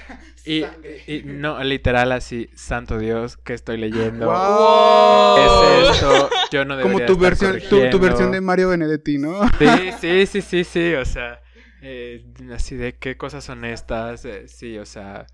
[0.47, 0.63] Y,
[1.07, 4.27] y no, literal así, santo Dios, ¿qué estoy leyendo?
[4.27, 5.35] Wow.
[5.35, 6.29] ¿Qué es esto?
[6.51, 9.41] Yo no Como debería tu estar versión, tu, tu versión de Mario Benedetti, ¿no?
[9.57, 9.65] Sí,
[9.99, 11.41] sí, sí, sí, sí, o sea,
[11.81, 15.25] eh, así de qué cosas son estas, Eh, sí, o sea,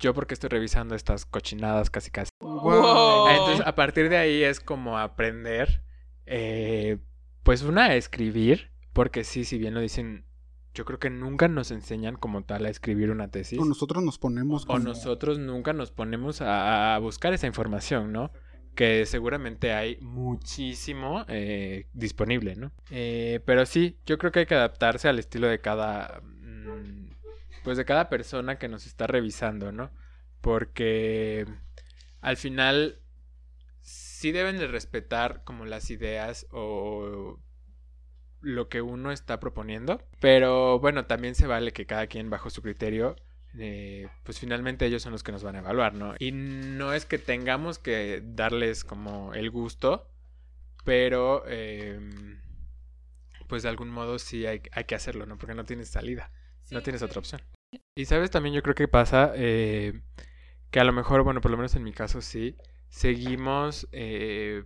[0.00, 2.30] yo porque estoy revisando estas cochinadas casi casi.
[2.40, 3.28] Wow.
[3.28, 5.82] Entonces, a partir de ahí es como aprender,
[6.26, 6.98] eh,
[7.42, 10.24] pues una, a escribir, porque sí, si bien lo dicen,
[10.74, 13.58] yo creo que nunca nos enseñan como tal a escribir una tesis.
[13.58, 18.12] O nosotros nos ponemos O como- nosotros nunca nos ponemos a, a buscar esa información,
[18.12, 18.30] ¿no?
[18.74, 22.72] Que seguramente hay muchísimo eh, disponible, ¿no?
[22.90, 26.22] Eh, pero sí, yo creo que hay que adaptarse al estilo de cada,
[27.62, 29.90] pues de cada persona que nos está revisando, ¿no?
[30.40, 31.46] Porque
[32.20, 33.00] al final
[33.80, 37.38] sí deben de respetar como las ideas o
[38.40, 42.62] lo que uno está proponiendo, pero bueno, también se vale que cada quien bajo su
[42.62, 43.16] criterio
[43.58, 46.14] eh, pues finalmente ellos son los que nos van a evaluar, ¿no?
[46.18, 50.08] Y no es que tengamos que darles como el gusto,
[50.84, 51.98] pero eh,
[53.48, 55.36] pues de algún modo sí hay, hay, que hacerlo, ¿no?
[55.36, 56.30] Porque no tienes salida,
[56.70, 57.42] sí, no tienes otra opción.
[57.94, 60.00] Y sabes, también yo creo que pasa eh,
[60.70, 62.56] que a lo mejor, bueno, por lo menos en mi caso sí,
[62.88, 64.64] seguimos eh,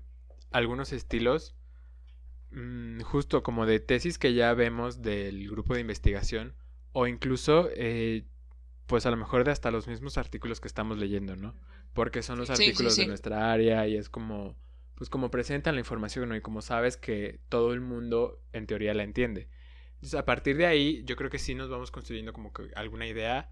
[0.50, 1.56] algunos estilos
[2.50, 6.54] mmm, justo como de tesis que ya vemos del grupo de investigación
[6.92, 8.24] o incluso eh,
[8.86, 11.54] pues a lo mejor de hasta los mismos artículos que estamos leyendo, ¿no?
[11.92, 13.00] Porque son los artículos sí, sí, sí.
[13.02, 14.56] de nuestra área y es como,
[14.94, 16.36] pues como presentan la información, ¿no?
[16.36, 19.48] Y como sabes que todo el mundo en teoría la entiende.
[20.04, 23.06] Entonces, a partir de ahí, yo creo que sí nos vamos construyendo como que alguna
[23.06, 23.50] idea,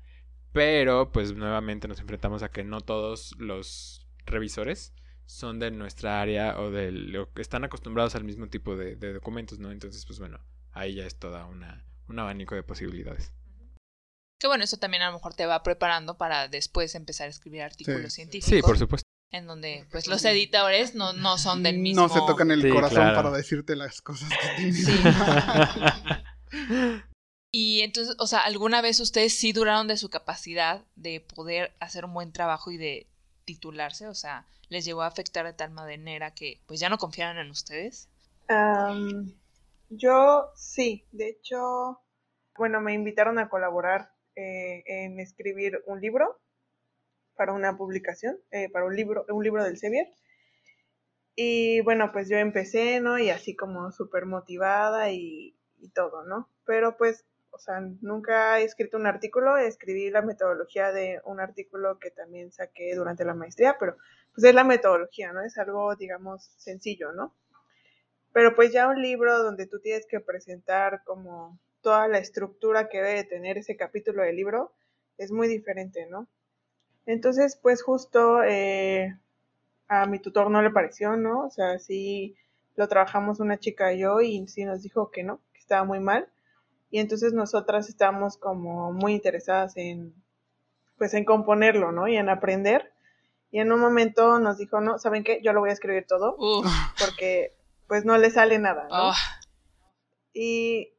[0.52, 4.92] pero pues nuevamente nos enfrentamos a que no todos los revisores
[5.24, 9.14] son de nuestra área o de lo que están acostumbrados al mismo tipo de, de
[9.14, 9.70] documentos, ¿no?
[9.72, 10.40] Entonces, pues bueno,
[10.72, 13.32] ahí ya es toda una, un abanico de posibilidades.
[14.38, 17.62] Que bueno, eso también a lo mejor te va preparando para después empezar a escribir
[17.62, 18.16] artículos Sí.
[18.16, 18.50] científicos.
[18.56, 19.06] Sí, por supuesto.
[19.30, 22.02] En donde pues los editores no, no son del mismo.
[22.02, 23.16] No se tocan el Sí, corazón claro.
[23.16, 24.74] para decirte las cosas que tienen.
[24.74, 24.92] Sí.
[27.54, 32.06] Y entonces, o sea, ¿alguna vez ustedes sí duraron de su capacidad de poder hacer
[32.06, 33.06] un buen trabajo y de
[33.44, 34.08] titularse?
[34.08, 37.50] O sea, ¿les llegó a afectar de tal manera que pues ya no confiaran en
[37.50, 38.08] ustedes?
[39.90, 42.00] Yo sí, de hecho,
[42.56, 46.40] bueno, me invitaron a colaborar eh, en escribir un libro
[47.36, 50.06] para una publicación, eh, para un libro, un libro del Sevier.
[51.36, 53.18] Y bueno, pues yo empecé, ¿no?
[53.18, 56.48] Y así como súper motivada y, y, todo, ¿no?
[56.64, 61.98] Pero pues, o sea, nunca he escrito un artículo, escribí la metodología de un artículo
[61.98, 63.96] que también saqué durante la maestría, pero
[64.34, 65.42] pues es la metodología, ¿no?
[65.42, 67.34] Es algo, digamos, sencillo, ¿no?
[68.32, 73.02] Pero pues ya un libro donde tú tienes que presentar como toda la estructura que
[73.02, 74.72] debe tener ese capítulo del libro
[75.18, 76.28] es muy diferente, ¿no?
[77.04, 79.18] Entonces, pues justo eh,
[79.88, 81.46] a mi tutor no le pareció, ¿no?
[81.46, 82.36] O sea, sí
[82.76, 85.40] lo trabajamos una chica y yo y sí nos dijo que no,
[85.72, 86.28] estaba muy mal.
[86.90, 90.14] Y entonces nosotras estábamos como muy interesadas en,
[90.98, 92.06] pues en componerlo, ¿no?
[92.06, 92.92] Y en aprender.
[93.50, 95.40] Y en un momento nos dijo, no, ¿saben qué?
[95.42, 96.36] Yo lo voy a escribir todo.
[96.98, 97.56] Porque
[97.88, 99.08] pues no le sale nada, ¿no?
[99.08, 99.14] Oh.
[100.34, 100.92] Y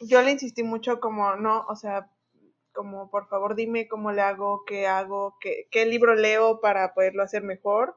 [0.00, 2.10] yo le insistí mucho como, no, o sea,
[2.72, 7.22] como por favor dime cómo le hago, qué hago, qué, qué libro leo para poderlo
[7.22, 7.96] hacer mejor,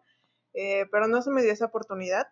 [0.54, 2.28] eh, pero no se me dio esa oportunidad.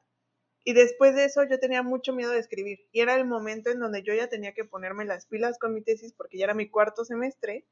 [0.64, 3.80] Y después de eso yo tenía mucho miedo de escribir y era el momento en
[3.80, 6.70] donde yo ya tenía que ponerme las pilas con mi tesis porque ya era mi
[6.70, 7.66] cuarto semestre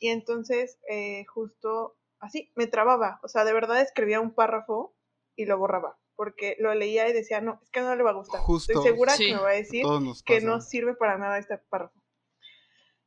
[0.00, 4.96] y entonces eh, justo así me trababa, o sea, de verdad escribía un párrafo
[5.36, 8.14] y lo borraba porque lo leía y decía, no, es que no le va a
[8.14, 8.40] gustar.
[8.40, 8.72] Justo.
[8.72, 9.26] Estoy segura Sí.
[9.28, 9.84] que me va a decir
[10.26, 12.02] que no sirve para nada este párrafo.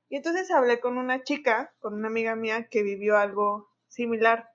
[0.08, 4.50] Y entonces hablé con una chica, con una amiga mía que vivió algo similar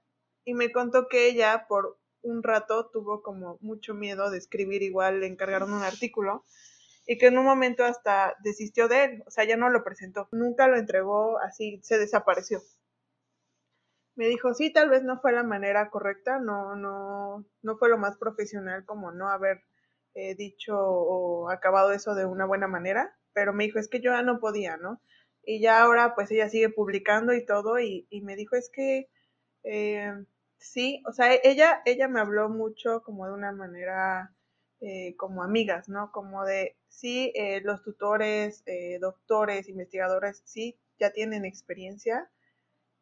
[0.47, 5.21] y me contó que ella por un rato tuvo como mucho miedo de escribir igual,
[5.21, 6.45] le encargaron un artículo
[7.07, 10.29] y que en un momento hasta desistió de él, o sea, ya no lo presentó,
[10.33, 12.61] nunca lo entregó, así se desapareció.
[14.17, 17.99] Me dijo, sí, tal vez no fue la manera correcta, no, no, no fue lo
[17.99, 19.62] más profesional como no haber
[20.15, 24.12] eh, dicho o acabado eso de una buena manera, pero me dijo, es que yo
[24.12, 25.01] ya no podía, ¿no?
[25.45, 29.09] Y ya ahora pues ella sigue publicando y todo y, me dijo, es que
[29.62, 30.12] eh,
[30.59, 34.35] sí, o sea, ella, ella me habló mucho como de una manera
[34.81, 36.12] eh, como amigas, ¿no?
[36.12, 42.31] Como de, sí, eh, los tutores, eh, doctores, investigadores, sí, ya tienen experiencia,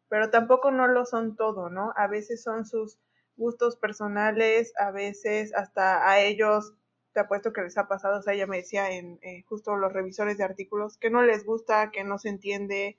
[0.09, 1.93] pero tampoco no lo son todo, ¿no?
[1.97, 2.99] A veces son sus
[3.37, 6.75] gustos personales, a veces hasta a ellos,
[7.13, 10.39] te apuesto que les ha pasado, o sea, ella me decía en justo los revisores
[10.39, 12.99] de artículos, que no les gusta, que no se entiende,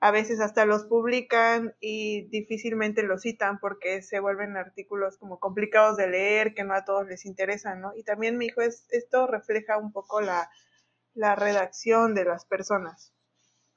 [0.00, 5.96] a veces hasta los publican y difícilmente los citan porque se vuelven artículos como complicados
[5.96, 7.92] de leer, que no a todos les interesan, ¿no?
[7.96, 10.50] Y también me dijo, es, esto refleja un poco la,
[11.14, 13.14] la redacción de las personas.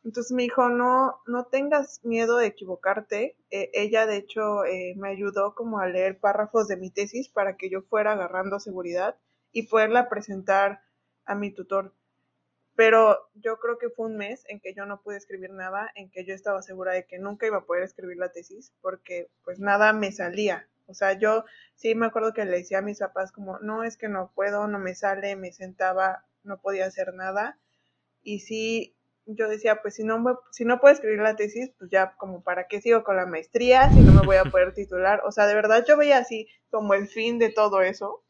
[0.04, 3.38] Entonces me dijo, no, no tengas miedo de equivocarte.
[3.50, 7.58] Eh, ella, de hecho, eh, me ayudó como a leer párrafos de mi tesis para
[7.58, 9.18] que yo fuera agarrando seguridad
[9.52, 10.82] y poderla presentar
[11.26, 11.94] a mi tutor
[12.80, 16.10] pero yo creo que fue un mes en que yo no pude escribir nada, en
[16.10, 19.60] que yo estaba segura de que nunca iba a poder escribir la tesis, porque pues
[19.60, 20.66] nada me salía.
[20.88, 21.44] O sea, yo
[21.76, 24.66] sí me acuerdo que le decía a mis papás como, no, es que no puedo,
[24.70, 27.60] no me sale, me sentaba, no podía hacer nada.
[28.24, 32.16] Y sí, yo decía, pues si no, si no puedo escribir la tesis, pues ya
[32.16, 35.20] como para qué sigo con la maestría si no me voy a poder titular.
[35.26, 38.24] O sea, de verdad yo veía así como el fin de todo eso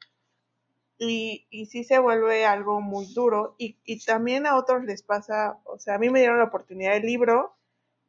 [1.00, 5.60] y, y sí se vuelve algo muy duro y, y, también a otros les pasa,
[5.64, 7.56] o sea, a mí me dieron la oportunidad del libro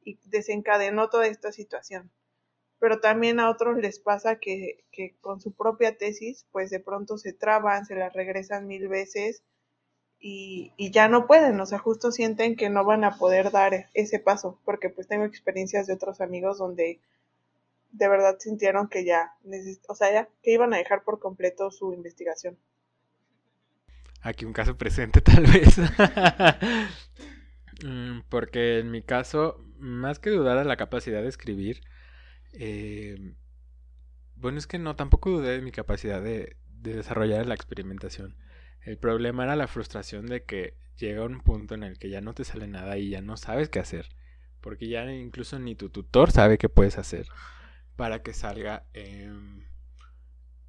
[0.05, 2.11] y desencadenó toda esta situación,
[2.81, 7.17] pero también a otros les pasa que, que con su propia tesis, pues de pronto
[7.17, 9.45] se traban, se la regresan mil veces
[10.19, 13.89] y, y, ya no pueden, o sea, justo sienten que no van a poder dar
[13.95, 17.01] ese paso, porque pues tengo experiencias de otros amigos donde
[17.93, 19.37] de verdad sintieron que ya,
[19.89, 22.59] o sea, ya que iban a dejar por completo su investigación.
[24.23, 25.77] Aquí un caso presente tal vez.
[27.83, 31.81] Mm, porque en mi caso, más que dudar de la capacidad de escribir,
[32.53, 33.35] eh,
[34.37, 38.37] bueno, es que no, tampoco dudé de mi capacidad de, de desarrollar la experimentación.
[38.83, 42.35] El problema era la frustración de que llega un punto en el que ya no
[42.35, 44.09] te sale nada y ya no sabes qué hacer.
[44.61, 47.27] Porque ya incluso ni tu tutor sabe qué puedes hacer
[47.97, 48.85] para que salga.
[48.95, 49.31] Eh,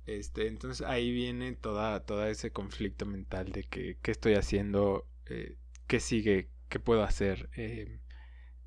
[0.05, 5.57] este, entonces ahí viene toda, todo ese conflicto mental de que qué estoy haciendo, eh,
[5.87, 7.49] qué sigue, qué puedo hacer.
[7.55, 7.99] Eh,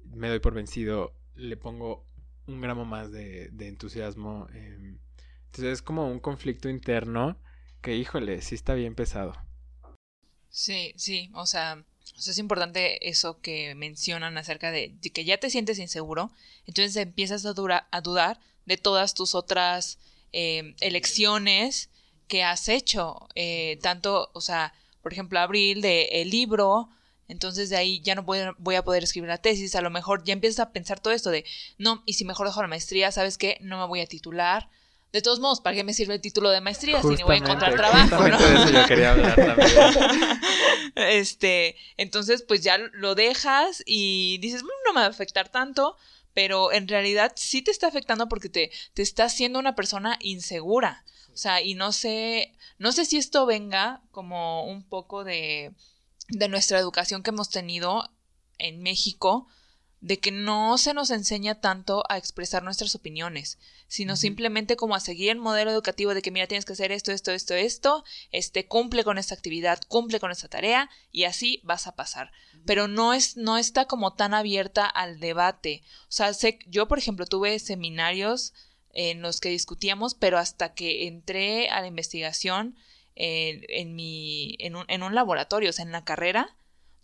[0.04, 2.06] me doy por vencido, le pongo
[2.46, 4.48] un gramo más de, entusiasmo.
[4.52, 4.96] Eh,
[5.46, 7.38] entonces es como un conflicto interno
[7.80, 9.34] que, híjole, sí está bien pesado.
[10.50, 11.84] Sí, sí, o sea,
[12.16, 16.30] es importante eso que mencionan acerca de, que ya te sientes inseguro,
[16.66, 19.98] entonces empiezas a dudar de todas tus otras
[20.36, 21.90] eh, elecciones
[22.26, 26.88] que has hecho, eh, tanto, o sea, por ejemplo, abril de el libro,
[27.28, 30.24] entonces de ahí ya no voy, voy, a poder escribir la tesis, a lo mejor
[30.24, 31.44] ya empiezas a pensar todo esto de,
[31.78, 33.58] no, y si mejor dejo la maestría, ¿sabes qué?
[33.60, 34.68] No me voy a titular.
[35.12, 37.38] De todos modos, ¿para qué me sirve el título de maestría si no voy a
[37.38, 38.28] encontrar trabajo?
[38.28, 38.36] ¿no?
[38.36, 40.40] De eso yo quería hablar también.
[40.96, 45.96] este, entonces, pues ya lo dejas y dices, no me va a afectar tanto,
[46.34, 51.04] pero en realidad sí te está afectando porque te, te está haciendo una persona insegura.
[51.32, 55.72] O sea, y no sé, no sé si esto venga como un poco de,
[56.28, 58.10] de nuestra educación que hemos tenido
[58.58, 59.48] en México,
[60.04, 65.00] de que no se nos enseña tanto a expresar nuestras opiniones, sino simplemente como a
[65.00, 68.66] seguir el modelo educativo de que mira, tienes que hacer esto, esto, esto, esto, este
[68.66, 72.32] cumple con esta actividad, cumple con esta tarea y así vas a pasar.
[72.66, 75.82] Pero no es no está como tan abierta al debate.
[76.02, 78.52] O sea, sé, yo por ejemplo tuve seminarios
[78.90, 82.76] en los que discutíamos, pero hasta que entré a la investigación
[83.14, 86.54] en, en mi en un, en un laboratorio, o sea, en la carrera,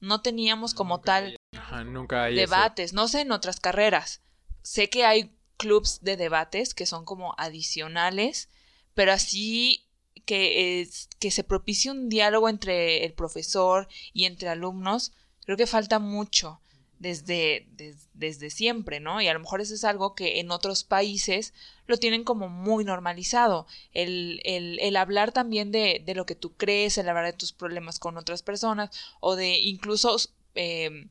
[0.00, 1.39] no teníamos como tal
[1.86, 4.22] nunca hay debates, no sé en otras carreras.
[4.62, 8.48] Sé que hay clubs de debates que son como adicionales,
[8.94, 9.86] pero así
[10.26, 10.88] que,
[11.18, 15.12] que se propicie un diálogo entre el profesor y entre alumnos,
[15.44, 16.60] creo que falta mucho
[16.98, 17.66] desde,
[18.12, 19.22] desde siempre, ¿no?
[19.22, 21.54] Y a lo mejor eso es algo que en otros países
[21.86, 23.66] lo tienen como muy normalizado.
[23.92, 27.54] El, el, el hablar también de, de, lo que tú crees, el hablar de tus
[27.54, 28.90] problemas con otras personas
[29.20, 30.14] o de incluso
[30.54, 31.08] eh,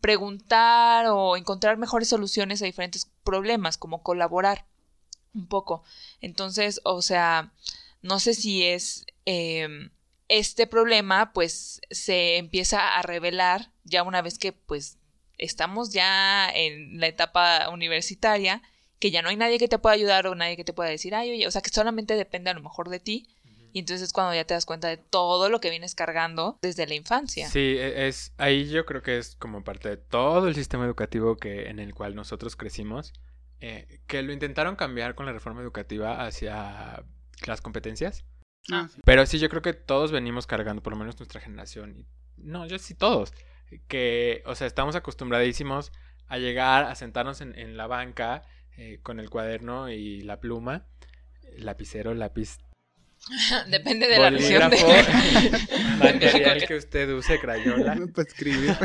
[0.00, 4.66] preguntar o encontrar mejores soluciones a diferentes problemas, como colaborar
[5.34, 5.84] un poco.
[6.20, 7.52] Entonces, o sea,
[8.02, 9.90] no sé si es em,
[10.28, 14.98] este problema, pues se empieza a revelar ya una vez que pues
[15.38, 18.62] estamos ya en la etapa universitaria,
[18.98, 21.14] que ya no hay nadie que te pueda ayudar o nadie que te pueda decir,
[21.14, 23.28] ay, oye, o sea, que solamente depende a lo mejor de ti.
[23.72, 26.86] Y entonces es cuando ya te das cuenta de todo lo que vienes cargando desde
[26.86, 27.48] la infancia.
[27.48, 31.36] Sí, e, es ahí yo creo que es como parte de todo el sistema educativo
[31.36, 33.12] que en el cual nosotros crecimos,
[33.60, 37.04] eh, que lo intentaron cambiar con la reforma educativa hacia
[37.46, 38.24] las competencias.
[38.72, 39.00] Ah, sí.
[39.04, 41.96] Pero sí, yo creo que todos venimos cargando, por lo menos nuestra generación.
[41.98, 42.06] y-
[42.36, 43.32] no, yo sí todos.
[43.88, 45.92] Que, o sea, estamos acostumbradísimos
[46.26, 48.42] a llegar, a sentarnos en, en la banca
[48.76, 50.86] eh, con el cuaderno y la pluma,
[51.56, 52.58] lapicero, lápiz,
[53.68, 54.76] Depende de la región de...
[54.76, 57.96] bolígrafo, material que usted use, crayola.
[58.14, 58.76] Para escribir.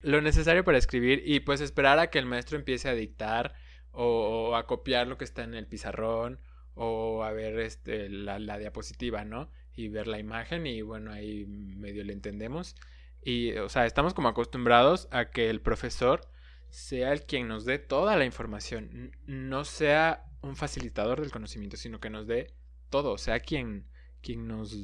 [0.00, 3.54] lo necesario para escribir y pues esperar a que el maestro empiece a dictar
[3.90, 6.40] o, o a copiar lo que está en el pizarrón
[6.74, 9.50] o a ver este, la, la diapositiva, ¿no?
[9.74, 12.76] Y ver la imagen y bueno, ahí medio le entendemos.
[13.22, 16.22] Y, o sea, estamos como acostumbrados a que el profesor
[16.70, 22.00] sea el quien nos dé toda la información, no sea un facilitador del conocimiento, sino
[22.00, 22.54] que nos dé
[22.90, 23.86] todo, sea quien,
[24.22, 24.76] quien nos...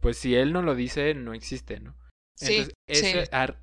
[0.00, 1.94] Pues si él no lo dice, no existe, ¿no?
[2.34, 3.06] Sí, Entonces, sí.
[3.06, 3.60] ese- a-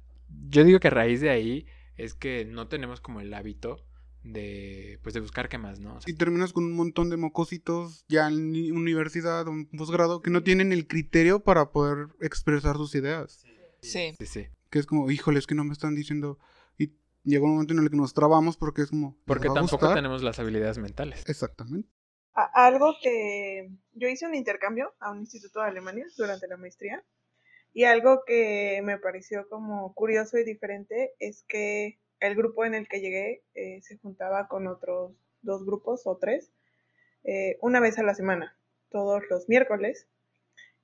[0.49, 3.83] yo digo que a raíz de ahí es que no tenemos como el hábito
[4.23, 5.95] de, pues, de buscar qué más, ¿no?
[5.95, 9.65] O sea, Y terminas con un montón de mocositos ya en ni- universidad o en
[9.67, 13.43] posgrado que no tienen el criterio para poder expresar sus ideas.
[13.81, 14.13] Sí.
[14.19, 14.47] sí, sí.
[14.69, 16.37] Que es como, híjole, es que no me están diciendo.
[16.77, 16.91] Y
[17.23, 19.11] llega un momento en el que nos trabamos porque es como.
[19.11, 21.23] ¿les Porque tampoco tenemos las habilidades mentales.
[21.27, 21.87] Exactamente.
[22.41, 27.03] A- algo que yo hice un intercambio a un instituto de Alemania durante la maestría
[27.73, 32.87] y algo que me pareció como curioso y diferente es que el grupo en el
[32.87, 36.51] que llegué eh, se juntaba con otros dos grupos o tres
[37.25, 38.57] eh, una vez a la semana,
[38.89, 40.07] todos los miércoles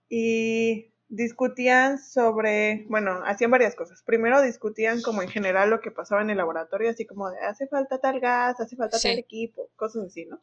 [0.09, 4.03] y discutían sobre, bueno, hacían varias cosas.
[4.03, 7.67] Primero discutían como en general lo que pasaba en el laboratorio, así como de hace
[7.67, 9.09] falta tal gas, hace falta Sí.
[9.09, 10.41] tal equipo, cosas así, ¿no?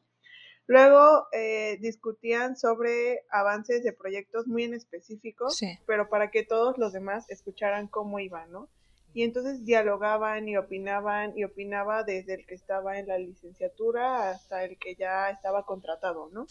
[0.71, 5.77] Luego eh, discutían sobre avances de proyectos muy en específico, Sí.
[5.85, 8.69] pero para que todos los demás escucharan cómo iban, ¿no?
[9.13, 14.63] Y entonces dialogaban y opinaban y opinaba desde el que estaba en la licenciatura hasta
[14.63, 16.47] el que ya estaba contratado, ¿no?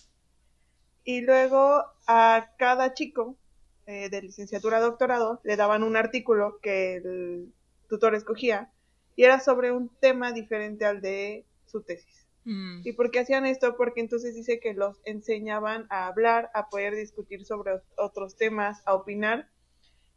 [1.05, 3.37] Y luego a cada chico
[3.85, 7.53] eh, de licenciatura a doctorado le daban un artículo que el
[7.87, 8.69] tutor escogía
[9.15, 12.18] y era sobre un tema diferente al de su tesis.
[12.49, 13.75] Mm, ¿Y por qué hacían esto?
[13.77, 18.81] Porque entonces dice que los enseñaban a hablar, a poder discutir sobre ot- otros temas,
[18.85, 19.49] a opinar.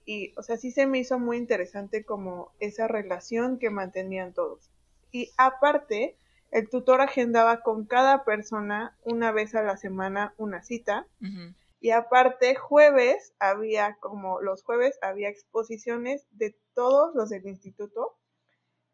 [0.04, 4.70] Y, o sea, sí se me hizo muy interesante como esa relación que mantenían todos.
[5.12, 6.16] Y aparte,
[6.50, 11.06] el tutor agendaba con cada persona una vez a la semana una cita.
[11.80, 18.16] Y aparte, jueves había, como los jueves, había exposiciones de todos los del instituto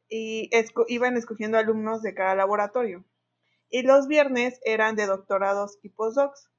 [0.09, 3.05] y esco- iban escogiendo alumnos de cada laboratorio.
[3.71, 6.51] Y los viernes eran de doctorados y postdocs.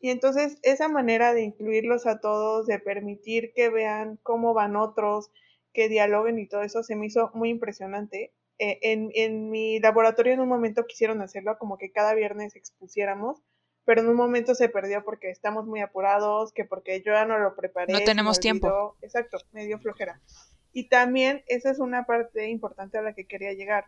[0.00, 5.30] Y entonces esa manera de incluirlos a todos, de permitir que vean cómo van otros,
[5.72, 8.32] que dialoguen y todo eso, se me hizo muy impresionante.
[8.58, 13.42] Eh, en, en mi laboratorio en un momento quisieron hacerlo como que cada viernes expusiéramos,
[13.84, 17.38] pero en un momento se perdió porque estamos muy apurados, que porque yo ya no
[17.38, 17.92] lo preparé.
[17.92, 18.96] No tenemos tiempo.
[19.02, 20.20] Exacto, me dio flojera.
[20.72, 23.86] Y también esa es una parte importante a la que quería llegar.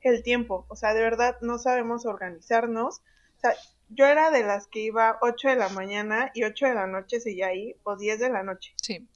[0.00, 3.00] El tiempo, o sea, de verdad no sabemos organizarnos.
[3.36, 3.54] O sea,
[3.90, 7.20] yo era de las que iba 8 de la mañana y 8 de la noche
[7.20, 8.72] seguía ahí, o 10 de la noche.
[8.80, 9.08] Sí.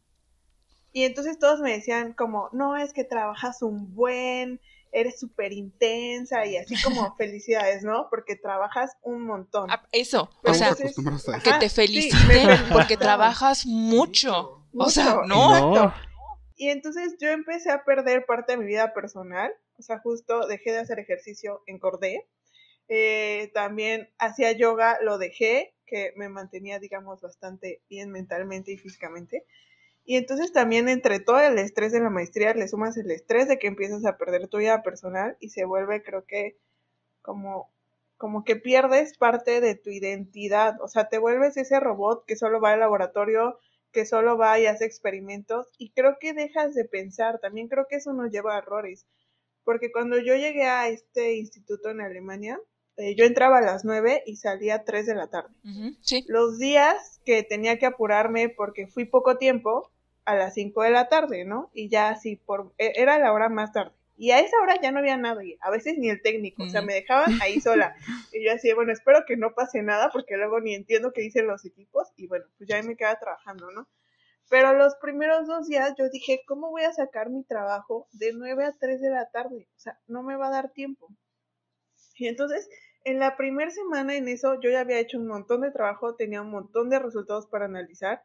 [0.92, 4.60] Y entonces todos me decían como, no, es que trabajas un buen,
[4.92, 8.08] eres súper intensa y así como felicidades, ¿no?
[8.10, 9.70] Porque trabajas un montón.
[9.70, 10.94] Ah, eso, o sea, entonces-
[11.42, 14.62] que te feliciten porque trabajas mucho.
[14.74, 15.20] O sea.
[15.26, 15.92] No.
[16.56, 19.50] Y entonces yo empecé a perder parte de mi vida personal,
[19.82, 22.28] o sea, justo dejé de hacer ejercicio, engordé.
[22.86, 29.44] Eh, también hacía yoga, lo dejé, que me mantenía, digamos, bastante bien mentalmente y físicamente.
[30.04, 33.58] Y entonces también entre todo el estrés de la maestría le sumas el estrés de
[33.58, 36.56] que empiezas a perder tu vida personal y se vuelve, creo que,
[37.22, 37.72] como,
[38.18, 40.80] como que pierdes parte de tu identidad.
[40.80, 43.58] O sea, te vuelves ese robot que solo va al laboratorio,
[43.90, 47.96] que solo va y hace experimentos y creo que dejas de pensar, también creo que
[47.96, 49.06] eso nos lleva a errores,
[49.64, 52.58] porque cuando yo llegué a este instituto en Alemania,
[52.96, 55.54] eh, yo entraba a las 9 y salía a 3 de la tarde.
[56.02, 56.24] Sí.
[56.28, 59.90] Los días que tenía que apurarme porque fui poco tiempo,
[60.24, 61.70] a las 5 de la tarde, ¿no?
[61.74, 63.92] Y ya así, por, e, era la hora más tarde.
[64.16, 66.82] Y a esa hora ya no había nadie, a veces ni el técnico, o sea,
[66.82, 67.96] me dejaban ahí sola.
[68.32, 71.48] Y yo así, bueno, espero que no pase nada porque luego ni entiendo qué dicen
[71.48, 73.88] los equipos y bueno, pues ya me quedaba trabajando, ¿no?
[74.52, 78.66] Pero los primeros dos días yo dije, ¿cómo voy a sacar mi trabajo de 9
[78.66, 79.66] a 3 de la tarde?
[79.74, 81.08] O sea, no me va a dar tiempo.
[82.16, 82.68] Y entonces,
[83.04, 86.42] en la primera semana en eso, yo ya había hecho un montón de trabajo, tenía
[86.42, 88.24] un montón de resultados para analizar.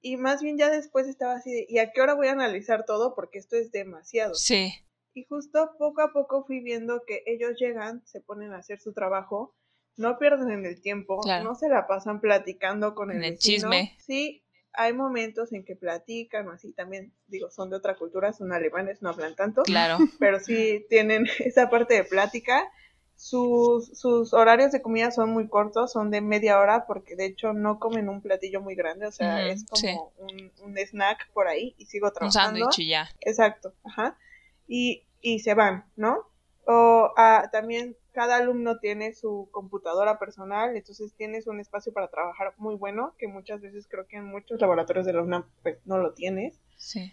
[0.00, 2.86] Y más bien ya después estaba así de, ¿y a qué hora voy a analizar
[2.86, 3.14] todo?
[3.14, 4.34] Porque esto es demasiado.
[4.34, 4.72] Sí.
[5.12, 8.94] Y justo poco a poco fui viendo que ellos llegan, se ponen a hacer su
[8.94, 9.54] trabajo,
[9.98, 13.94] no pierden el tiempo, no se la pasan platicando con el, el chisme.
[13.98, 14.42] Sí,
[14.74, 19.02] hay momentos en que platican o así, también digo, son de otra cultura, son alemanes,
[19.02, 19.62] no hablan tanto.
[19.62, 19.98] Claro.
[20.18, 22.70] Pero sí tienen esa parte de plática.
[23.14, 27.52] Sus, sus horarios de comida son muy cortos, son de media hora, porque de hecho
[27.52, 31.76] no comen un platillo muy grande, o sea, es como un, un, snack por ahí
[31.78, 32.64] y sigo trabajando.
[32.64, 33.08] Un sándwich ya.
[33.20, 34.18] Exacto, ajá.
[34.66, 36.26] Y, y se van, ¿no?
[36.66, 42.54] O ah, también cada alumno tiene su computadora personal, entonces tienes un espacio para trabajar
[42.58, 45.98] muy bueno, que muchas veces creo que en muchos laboratorios de la UNAM pues no
[45.98, 46.60] lo tienes.
[46.76, 47.12] Sí.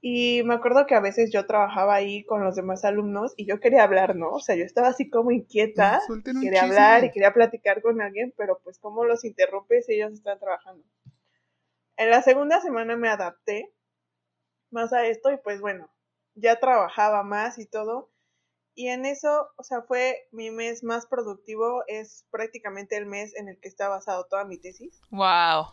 [0.00, 3.58] Y me acuerdo que a veces yo trabajaba ahí con los demás alumnos y yo
[3.58, 4.30] quería hablar, ¿no?
[4.30, 6.00] O sea, yo estaba así como inquieta,
[6.40, 10.38] quería hablar y quería platicar con alguien, pero pues cómo los interrumpes si ellos están
[10.38, 10.84] trabajando.
[11.96, 13.72] En la segunda semana me adapté
[14.70, 15.90] más a esto y pues bueno,
[16.34, 18.08] ya trabajaba más y todo
[18.78, 23.48] y en eso, o sea, fue mi mes más productivo, es prácticamente el mes en
[23.48, 25.00] el que está basado toda mi tesis.
[25.10, 25.64] Wow.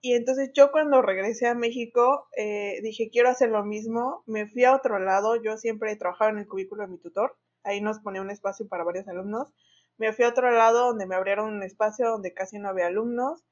[0.00, 4.64] Y entonces yo cuando regresé a México eh, dije, quiero hacer lo mismo, me fui
[4.64, 8.00] a otro lado, yo siempre he trabajado en el cubículo de mi tutor, ahí nos
[8.00, 9.52] ponía un espacio para varios alumnos,
[9.98, 13.44] me fui a otro lado donde me abrieron un espacio donde casi no había alumnos,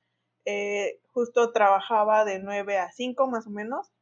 [0.47, 3.93] eh, justo trabajaba de 9 a 5 más o menos,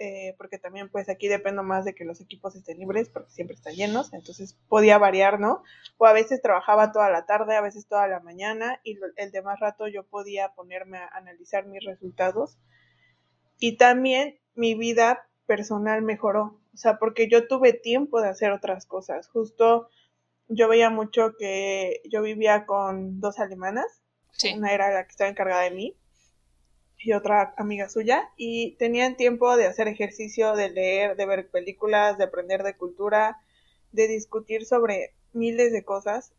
[0.00, 3.56] eh, porque también pues aquí dependo más de que los equipos estén libres porque siempre
[3.56, 5.62] están llenos, entonces podía variar, ¿no?
[5.96, 9.58] O a veces trabajaba toda la tarde, a veces toda la mañana y el demás
[9.58, 12.58] rato yo podía ponerme a analizar mis resultados.
[13.58, 18.86] Y también mi vida personal mejoró, o sea, porque yo tuve tiempo de hacer otras
[18.86, 19.28] cosas.
[19.28, 19.88] Justo
[20.46, 24.02] yo veía mucho que yo vivía con dos alemanas,
[24.56, 25.96] una era la que estaba encargada de mí
[26.98, 32.18] y otra amiga suya y tenían tiempo de hacer ejercicio, de leer, de ver películas,
[32.18, 33.38] de aprender de cultura,
[33.92, 36.32] de discutir sobre miles de cosas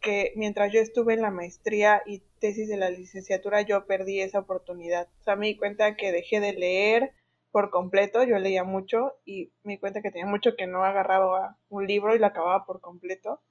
[0.00, 4.38] que mientras yo estuve en la maestría y tesis de la licenciatura yo perdí esa
[4.38, 5.08] oportunidad.
[5.20, 7.12] O sea, me di cuenta que dejé de leer
[7.50, 11.58] por completo, yo leía mucho y me di cuenta que tenía mucho que no agarraba
[11.68, 13.42] un libro y lo acababa por completo.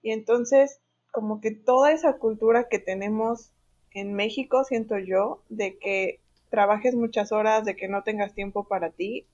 [0.00, 3.52] Y entonces, como que toda esa cultura que tenemos
[3.92, 6.20] en México, siento yo, de que
[6.50, 9.26] trabajes muchas horas, de que no tengas tiempo para ti,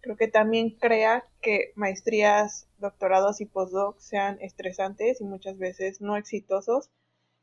[0.00, 6.16] creo que también crea que maestrías, doctorados y postdocs sean estresantes y muchas veces no
[6.16, 6.90] exitosos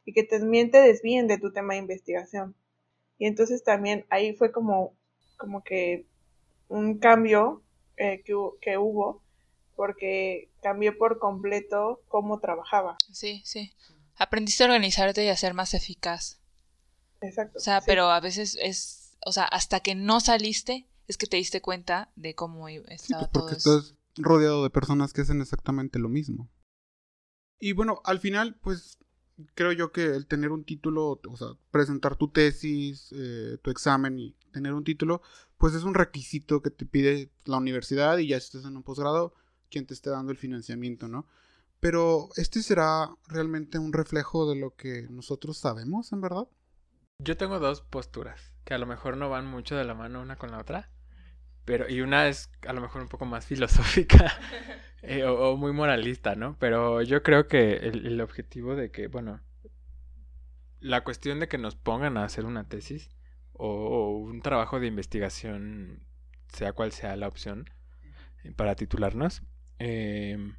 [0.05, 2.55] y que también te desvíen de tu tema de investigación.
[3.17, 4.93] Y entonces también ahí fue como,
[5.37, 6.05] como que
[6.69, 7.61] un cambio
[7.97, 9.21] eh, que, que hubo
[9.75, 12.97] porque cambió por completo cómo trabajaba.
[13.11, 13.71] Sí, sí.
[14.15, 16.40] Aprendiste a organizarte y a ser más eficaz.
[17.21, 17.57] Exacto.
[17.57, 21.37] O sea, pero a veces es, o sea, hasta que no saliste es que te
[21.37, 26.09] diste cuenta de cómo estaba pues porque estás rodeado de personas que hacen exactamente lo
[26.09, 26.49] mismo.
[27.59, 28.97] Y bueno, al final, pues
[29.55, 34.19] creo yo que el tener un título, o sea, presentar tu tesis, eh, tu examen
[34.19, 35.21] y tener un título,
[35.57, 38.83] pues es un requisito que te pide la universidad y ya si estás en un
[38.83, 39.33] posgrado,
[39.69, 41.27] quien te esté dando el financiamiento, ¿no?
[41.79, 46.47] Pero este será realmente un reflejo de lo que nosotros sabemos, en verdad.
[47.23, 50.37] Yo tengo dos posturas que a lo mejor no van mucho de la mano una
[50.37, 50.89] con la otra,
[51.65, 54.39] pero y una es a lo mejor un poco más filosófica
[55.03, 56.57] eh, o, muy moralista, ¿no?
[56.57, 59.39] Pero yo creo que el, objetivo de que, bueno,
[60.79, 63.11] la cuestión de que nos pongan a hacer una tesis
[63.53, 66.03] o, un trabajo de investigación,
[66.51, 67.69] sea cual sea la opción
[68.43, 69.43] eh, para titularnos,
[69.77, 70.55] em,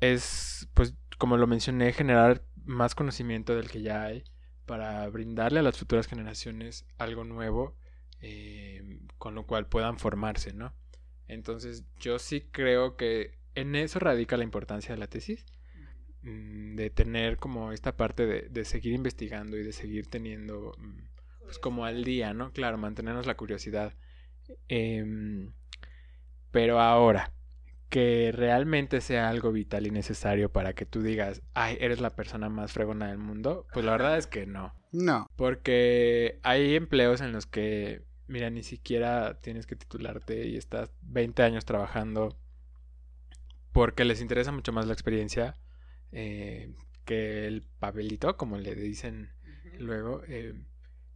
[0.00, 4.24] es, pues, como lo mencioné, generar más conocimiento del que ya hay
[4.66, 7.76] para brindarle a las futuras generaciones algo nuevo
[8.20, 10.74] eh, con lo cual puedan formarse, ¿no?
[11.28, 15.44] Entonces yo sí creo que en eso radica la importancia de la tesis,
[16.22, 21.00] mm, de tener como esta parte de, seguir investigando y de seguir teniendo mm,
[21.42, 22.52] pues como al día, ¿no?
[22.52, 23.94] Claro, mantenernos la curiosidad.
[24.68, 25.52] Em,
[26.50, 27.32] pero ahora,
[27.88, 32.48] que realmente sea algo vital y necesario para que tú digas, ay, eres la persona
[32.48, 34.74] más fregona del mundo, pues la verdad es que no.
[34.92, 35.28] No.
[35.36, 41.42] Porque hay empleos en los que mira, ni siquiera tienes que titularte y estás 20
[41.42, 42.36] años trabajando
[43.72, 45.56] porque les interesa mucho más la experiencia
[46.12, 46.72] eh,
[47.04, 49.32] que el papelito, como le dicen
[49.78, 50.22] luego.
[50.28, 50.54] Eh,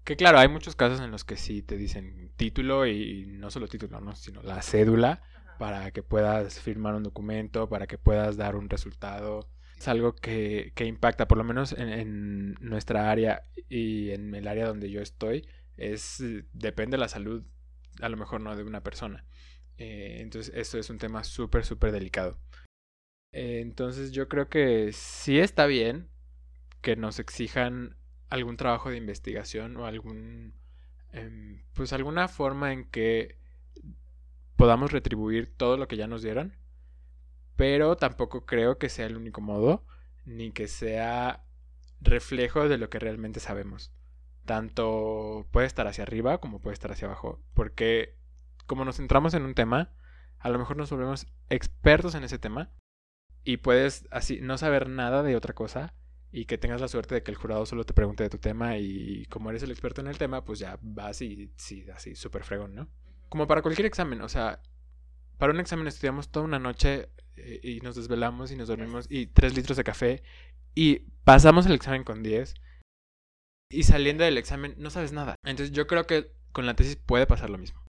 [0.05, 3.69] que claro, hay muchos casos en los que sí te dicen título y no solo
[3.69, 4.15] título, ¿no?
[4.17, 5.23] sino la cédula
[5.59, 9.49] para que puedas firmar un documento, para que puedas dar un resultado.
[9.77, 14.67] Es algo que, que impacta, por lo menos en, nuestra área y en el área
[14.67, 15.47] donde yo estoy,
[15.77, 17.45] es depende de la salud,
[18.01, 19.25] a lo mejor no de una persona.
[19.77, 22.41] Eh, entonces, esto es un tema súper, súper delicado.
[23.33, 26.09] Eh, entonces, yo creo que sí está bien
[26.81, 27.97] que nos exijan
[28.29, 30.55] algún trabajo de investigación o algún,
[31.13, 33.38] eh, pues alguna forma en que
[34.59, 36.57] podamos retribuir todo lo que ya nos dieron,
[37.55, 39.87] pero tampoco creo que sea el único modo,
[40.25, 41.45] ni que sea
[42.01, 43.93] reflejo de lo que realmente sabemos.
[44.45, 48.19] Tanto puede estar hacia arriba como puede estar hacia abajo, porque
[48.67, 49.95] como nos centramos en un tema,
[50.41, 52.73] a lo mejor nos volvemos expertos en ese tema
[53.45, 55.95] y puedes así no saber nada de otra cosa
[56.33, 58.77] y que tengas la suerte de que el jurado solo te pregunte de tu tema
[58.77, 62.43] y como eres el experto en el tema, pues ya vas y sí, así súper
[62.43, 62.89] fregón, ¿no?
[63.29, 64.61] Como para cualquier examen, o sea,
[65.39, 69.27] para un examen estudiamos toda una noche eh, y nos desvelamos y nos dormimos y
[69.27, 70.23] tres litros de café
[70.75, 72.55] y pasamos el examen con 10
[73.71, 75.35] y saliendo del examen no sabes nada.
[75.45, 77.83] Entonces yo creo que con la tesis puede pasar lo mismo.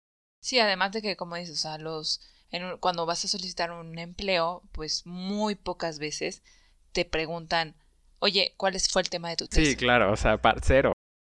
[0.43, 2.21] Sí, además de que como dices, o sea, los
[2.51, 6.43] en cuando vas a solicitar un empleo, pues muy pocas veces
[6.93, 7.75] te preguntan,
[8.21, 10.93] "Oye, ¿cuál fue el tema de tu tesis?" Sí, claro, o sea, cero.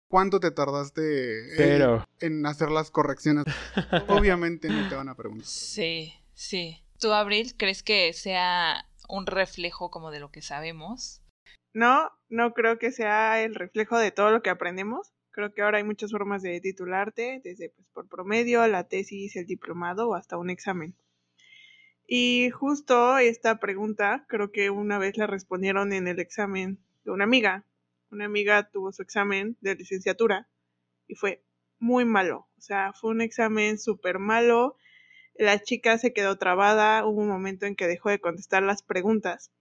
[0.10, 2.04] ¿Cuánto te tardaste Pero...
[2.20, 3.46] en, hacer las correcciones?
[4.08, 5.46] Obviamente no te van a preguntar.
[5.46, 6.84] Sí, sí.
[7.00, 11.22] ¿Tú, Abril, crees que sea un reflejo como de lo que sabemos?
[11.74, 15.14] No, no creo que sea el reflejo de todo lo que aprendemos.
[15.30, 19.46] Creo que ahora hay muchas formas de titularte, desde pues, por promedio, la tesis, el
[19.46, 20.96] diplomado o hasta un examen.
[22.08, 27.26] Y justo esta pregunta creo que una vez la respondieron en el examen de una
[27.26, 27.64] amiga
[28.12, 30.50] una amiga tuvo su examen de licenciatura
[31.08, 31.44] y fue
[31.80, 32.48] muy malo.
[32.58, 34.76] O sea, fue un examen súper malo.
[35.36, 39.52] La chica se quedó trabada, hubo un momento en que dejó de contestar las preguntas.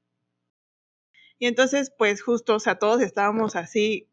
[1.39, 4.09] Y entonces, pues justo, o sea, todos estábamos así,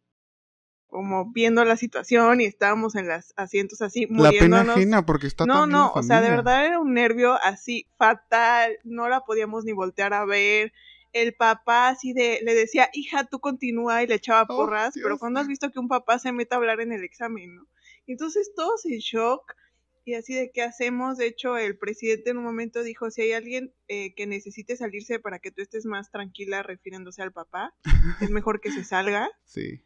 [0.86, 4.60] como viendo la situación y estábamos en los asientos así muriéndonos.
[4.60, 7.88] La pena ajena porque está No, no, o sea, de verdad era un nervio así
[7.98, 10.72] fatal, no la podíamos ni voltear a ver
[11.16, 15.18] el papá así de, le decía, hija, tú continúa y le echaba oh, porras, pero
[15.18, 17.68] cuando has visto que un papá se mete a hablar en el examen, ¿no?
[18.06, 19.56] Entonces todos en shock
[20.04, 21.18] y así de qué hacemos.
[21.18, 25.18] De hecho, el presidente en un momento dijo, si hay alguien eh, que necesite salirse
[25.20, 27.74] para que tú estés más tranquila refiriéndose al papá,
[28.22, 29.32] es mejor que se salga.
[29.46, 29.86] Sí.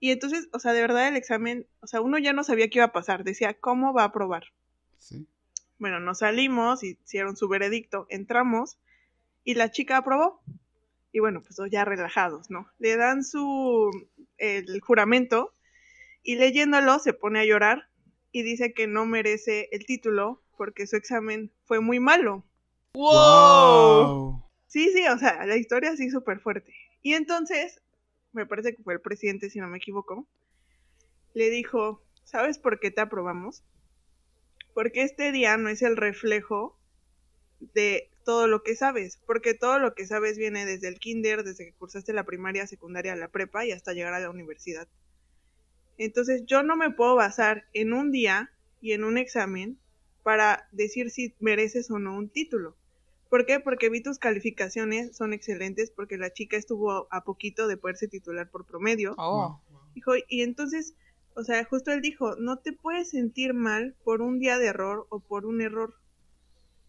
[0.00, 2.78] Y entonces, o sea, de verdad el examen, o sea, uno ya no sabía qué
[2.78, 4.44] iba a pasar, decía, ¿cómo va a aprobar?
[4.96, 5.28] Sí.
[5.78, 8.78] Bueno, nos salimos, hicieron su veredicto, entramos
[9.46, 10.42] y la chica aprobó.
[11.12, 12.68] Y bueno, pues ya relajados, ¿no?
[12.78, 13.90] Le dan su
[14.36, 15.54] el juramento
[16.22, 17.88] y leyéndolo se pone a llorar
[18.32, 22.44] y dice que no merece el título porque su examen fue muy malo.
[22.92, 24.42] ¡Wow!
[24.66, 26.74] Sí, sí, o sea, la historia sí súper fuerte.
[27.00, 27.80] Y entonces,
[28.32, 30.26] me parece que fue el presidente, si no me equivoco,
[31.34, 33.62] le dijo, ¿sabes por qué te aprobamos?
[34.74, 36.76] Porque este día no es el reflejo
[37.60, 41.64] de todo lo que sabes, porque todo lo que sabes viene desde el kinder, desde
[41.64, 44.88] que cursaste la primaria, secundaria, la prepa y hasta llegar a la universidad.
[45.96, 48.50] Entonces yo no me puedo basar en un día
[48.80, 49.78] y en un examen
[50.24, 52.76] para decir si mereces o no un título.
[53.30, 53.60] ¿Por qué?
[53.60, 58.50] Porque vi tus calificaciones son excelentes porque la chica estuvo a poquito de poderse titular
[58.50, 59.14] por promedio.
[59.18, 59.60] Oh.
[59.94, 60.96] Dijo, y entonces,
[61.36, 65.06] o sea, justo él dijo, no te puedes sentir mal por un día de error
[65.10, 65.94] o por un error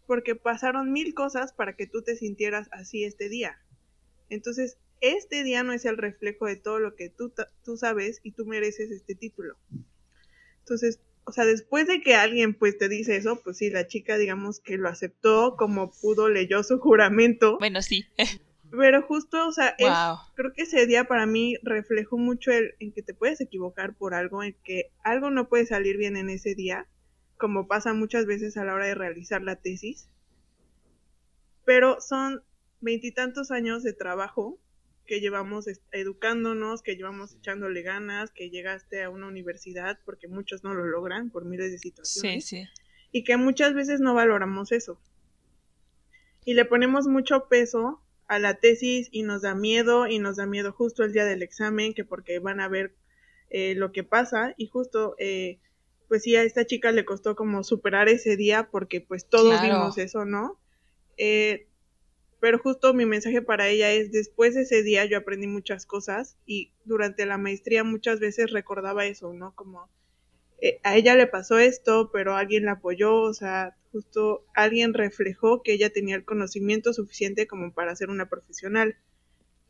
[0.08, 3.58] porque pasaron mil cosas para que tú te sintieras así este día.
[4.30, 7.30] Entonces, este día no es el reflejo de todo lo que tú,
[7.62, 9.58] tú sabes y tú mereces este título.
[10.60, 14.16] Entonces, o sea, después de que alguien pues te dice eso, pues sí, la chica
[14.16, 17.58] digamos que lo aceptó como pudo, leyó su juramento.
[17.58, 18.06] Bueno, sí.
[18.70, 19.76] Pero justo, o sea,
[20.34, 24.14] creo que ese día para mí reflejó mucho el en que te puedes equivocar por
[24.14, 26.86] algo, en que algo no puede salir bien en ese día
[27.38, 30.08] como pasa muchas veces a la hora de realizar la tesis.
[31.64, 32.42] Pero son
[32.80, 34.58] veintitantos años de trabajo
[35.06, 40.74] que llevamos educándonos, que llevamos echándole ganas, que llegaste a una universidad, porque muchos no
[40.74, 42.44] lo logran por miles de situaciones.
[42.44, 42.68] Sí, sí.
[43.10, 45.00] Y que muchas veces no valoramos eso.
[46.44, 50.44] Y le ponemos mucho peso a la tesis y nos da miedo, y nos da
[50.44, 52.94] miedo justo el día del examen, que porque van a ver
[53.48, 55.58] eh, lo que pasa, y justo eh,
[56.08, 59.60] pues sí, a esta chica le costó como superar ese día porque pues todos Claro.
[59.60, 60.58] vimos eso, ¿no?
[61.18, 61.68] Eh,
[62.40, 66.38] pero justo mi mensaje para ella es, después de ese día yo aprendí muchas cosas
[66.46, 69.54] y durante la maestría muchas veces recordaba eso, ¿no?
[69.54, 69.90] Como
[70.60, 75.62] eh, a ella le pasó esto, pero alguien la apoyó, o sea, justo alguien reflejó
[75.62, 78.96] que ella tenía el conocimiento suficiente como para ser una profesional.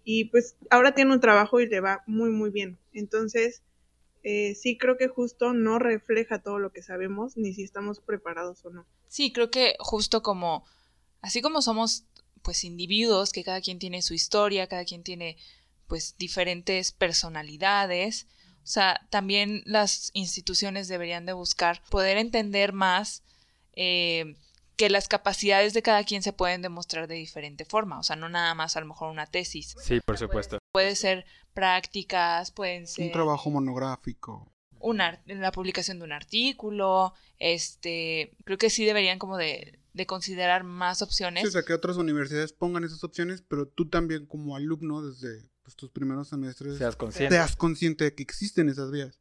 [0.05, 2.79] Y pues ahora tiene un trabajo y le va muy, muy bien.
[2.93, 3.63] Entonces,
[4.23, 8.65] eh, sí creo que justo no refleja todo lo que sabemos, ni si estamos preparados
[8.65, 8.87] o no.
[9.09, 10.65] Sí, creo que justo como,
[11.21, 12.05] así como somos
[12.43, 15.37] pues individuos, que cada quien tiene su historia, cada quien tiene
[15.87, 18.27] pues diferentes personalidades,
[18.63, 23.23] o sea, también las instituciones deberían de buscar poder entender más
[23.73, 24.37] eh,
[24.77, 28.29] que las capacidades de cada quien se pueden demostrar de diferente forma, o sea, no
[28.29, 30.59] nada más a lo mejor una tesis, Sí, por supuesto.
[30.71, 31.25] puede ser
[31.59, 34.51] prácticas, pueden ser Un trabajo monográfico.
[34.81, 40.07] un ar- la publicación de un artículo, este, creo que sí deberían como de, de
[40.07, 41.43] considerar más opciones.
[41.43, 45.51] Sí, o sea, que otras universidades pongan esas opciones, pero tú también como alumno desde
[45.65, 47.35] pues, tus primeros semestres Seas consciente.
[47.35, 49.19] seas consciente de que existen esas vías.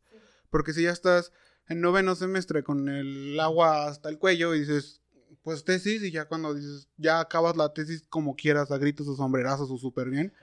[0.51, 1.31] Porque si ya estás
[1.67, 5.01] en noveno semestre con el agua hasta el cuello y dices,
[5.41, 9.15] pues tesis, y ya cuando dices, ya acabas la tesis como quieras, a gritos o
[9.15, 10.33] sombrerazos o súper bien,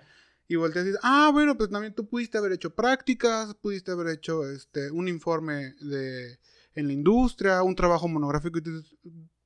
[0.48, 4.08] y volteas y dices, ah, bueno, pues también tú pudiste haber hecho prácticas, pudiste haber
[4.08, 6.38] hecho este un informe de
[6.74, 8.96] en la industria, un trabajo monográfico, y tú dices,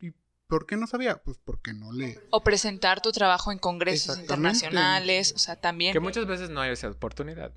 [0.00, 0.12] ¿y
[0.46, 1.22] por qué no sabía?
[1.22, 2.18] Pues porque no le...
[2.30, 5.92] O presentar tu trabajo en congresos internacionales, o sea, también.
[5.92, 7.52] Que muchas veces no hay esa oportunidad.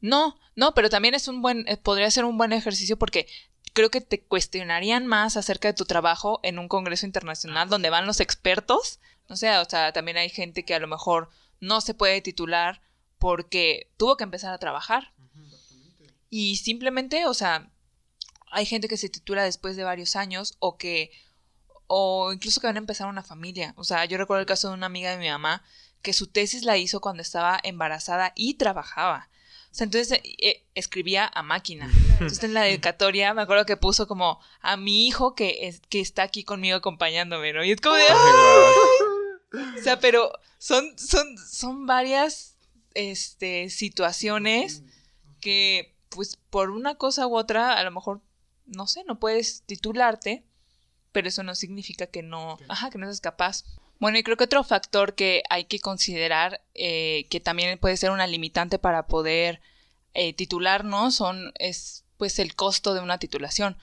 [0.00, 3.26] No, no, pero también es un buen, eh, podría ser un buen ejercicio porque
[3.72, 8.06] creo que te cuestionarían más acerca de tu trabajo en un congreso internacional donde van
[8.06, 9.00] los expertos.
[9.28, 11.28] No sé, o sea, también hay gente que a lo mejor
[11.60, 12.82] no se puede titular
[13.18, 15.12] porque tuvo que empezar a trabajar.
[16.30, 17.70] Y simplemente, o sea,
[18.50, 21.10] hay gente que se titula después de varios años o que,
[21.86, 23.74] o incluso que van a empezar una familia.
[23.76, 25.62] O sea, yo recuerdo el caso de una amiga de mi mamá
[26.02, 29.30] que su tesis la hizo cuando estaba embarazada y trabajaba.
[29.70, 31.90] O sea, entonces eh, escribía a máquina.
[32.12, 36.00] Entonces en la dedicatoria me acuerdo que puso como a mi hijo que, es, que
[36.00, 37.64] está aquí conmigo acompañándome, ¿no?
[37.64, 38.04] Y es como de...
[38.08, 39.14] ¡ah!
[39.52, 42.56] O sea, pero son, son, son varias
[42.94, 44.82] este, situaciones
[45.40, 48.20] que, pues, por una cosa u otra, a lo mejor,
[48.66, 50.44] no sé, no puedes titularte,
[51.12, 53.64] pero eso no significa que no, ajá, que no seas capaz.
[53.98, 58.10] Bueno, y creo que otro factor que hay que considerar, eh, que también puede ser
[58.10, 59.60] una limitante para poder
[60.14, 63.74] eh, titularnos, son, es, pues, el costo de una titulación.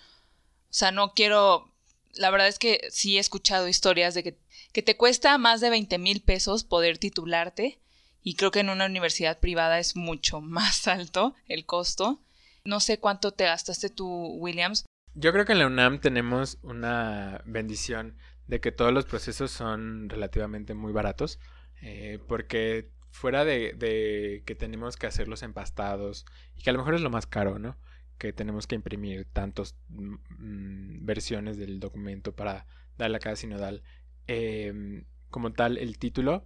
[0.70, 1.74] O sea, no quiero,
[2.16, 5.98] la verdad es que sí he escuchado historias de que, te cuesta más de 20
[5.98, 7.80] mil pesos poder titularte
[8.22, 12.22] y creo que en una universidad privada es mucho más alto el costo.
[12.64, 14.08] No sé cuánto te gastaste tú,
[14.38, 14.86] Williams.
[15.14, 20.10] Yo creo que en la UNAM tenemos una bendición de que todos los procesos son
[20.10, 21.40] relativamente muy baratos,
[21.82, 26.96] eh, porque fuera de, de que tenemos que hacerlos empastados, y que a lo mejor
[26.96, 27.78] es lo más caro, ¿no?
[28.18, 32.66] Que tenemos que imprimir tantos mm, versiones del documento para
[32.98, 33.84] darle a cada sinodal.
[34.28, 36.46] Eh, como tal, el título,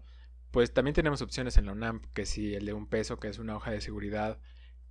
[0.51, 3.38] pues también tenemos opciones en la UNAM, que si el de un peso, que es
[3.39, 4.39] una hoja de seguridad,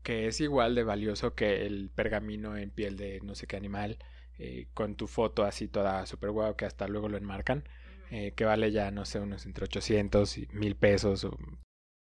[0.02, 3.98] que es igual de valioso que el pergamino en piel de no sé qué animal,
[4.38, 7.64] eh, con tu foto así toda super guau que hasta luego lo enmarcan,
[8.10, 11.24] eh, que vale ya, no sé, unos entre 800 y 1000 pesos.
[11.24, 11.36] o-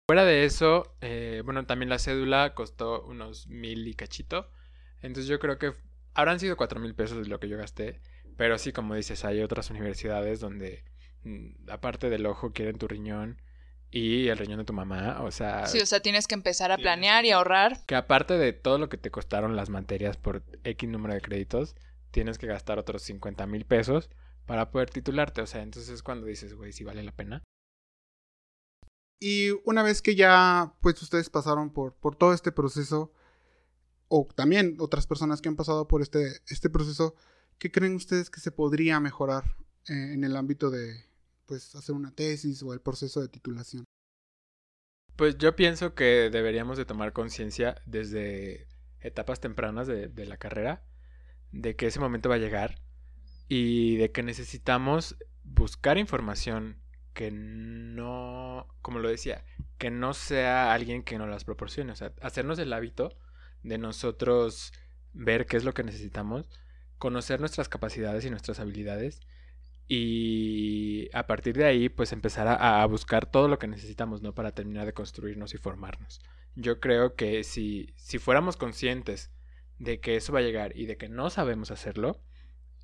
[0.09, 4.51] Fuera de eso, eh, bueno, también la cédula costó unos mil y cachito.
[5.05, 5.75] Entonces yo creo que
[6.15, 8.01] habrán sido cuatro mil pesos de lo que yo gasté.
[8.37, 10.83] Pero sí, como dices, hay otras universidades donde,
[11.25, 13.41] mm, aparte del ojo, quieren tu riñón
[13.91, 15.21] y el riñón de tu mamá.
[15.23, 17.85] O sea, Sí, o sea, tienes que empezar a planear y ahorrar.
[17.87, 21.77] que aparte de todo lo que te costaron las materias por X número de créditos,
[22.11, 24.09] tienes que gastar otros 50 mil pesos
[24.47, 25.43] para poder titularte.
[25.43, 27.43] O sea, entonces es cuando dices, güey, si vale la pena.
[29.21, 33.13] Y una vez que ya, pues ustedes pasaron por, por todo este proceso,
[34.09, 37.15] o también otras personas que han pasado por este, este proceso,
[37.59, 39.57] ¿qué creen ustedes que se podría mejorar
[39.89, 41.05] eh, en el ámbito de,
[41.47, 43.85] pues, hacer una tesis o el proceso de titulación?
[45.17, 48.67] Pues yo pienso que deberíamos de tomar conciencia desde
[49.01, 50.83] etapas tempranas de, de la carrera
[51.53, 52.81] de que ese momento va a llegar
[53.49, 56.79] y de que necesitamos buscar información
[57.13, 59.45] que no, como lo decía,
[59.79, 63.17] que no sea alguien que nos las proporcione, o sea, hacernos el hábito
[63.65, 64.73] de nosotros
[65.13, 66.49] ver qué es lo que necesitamos,
[66.99, 69.21] conocer nuestras capacidades y nuestras habilidades
[69.89, 74.35] y a partir de ahí pues empezar a, buscar todo lo que necesitamos, ¿no?
[74.35, 76.21] Para terminar de construirnos y formarnos.
[76.55, 79.31] Yo creo que si, si fuéramos conscientes
[79.79, 82.23] de que eso va a llegar y de que no sabemos hacerlo,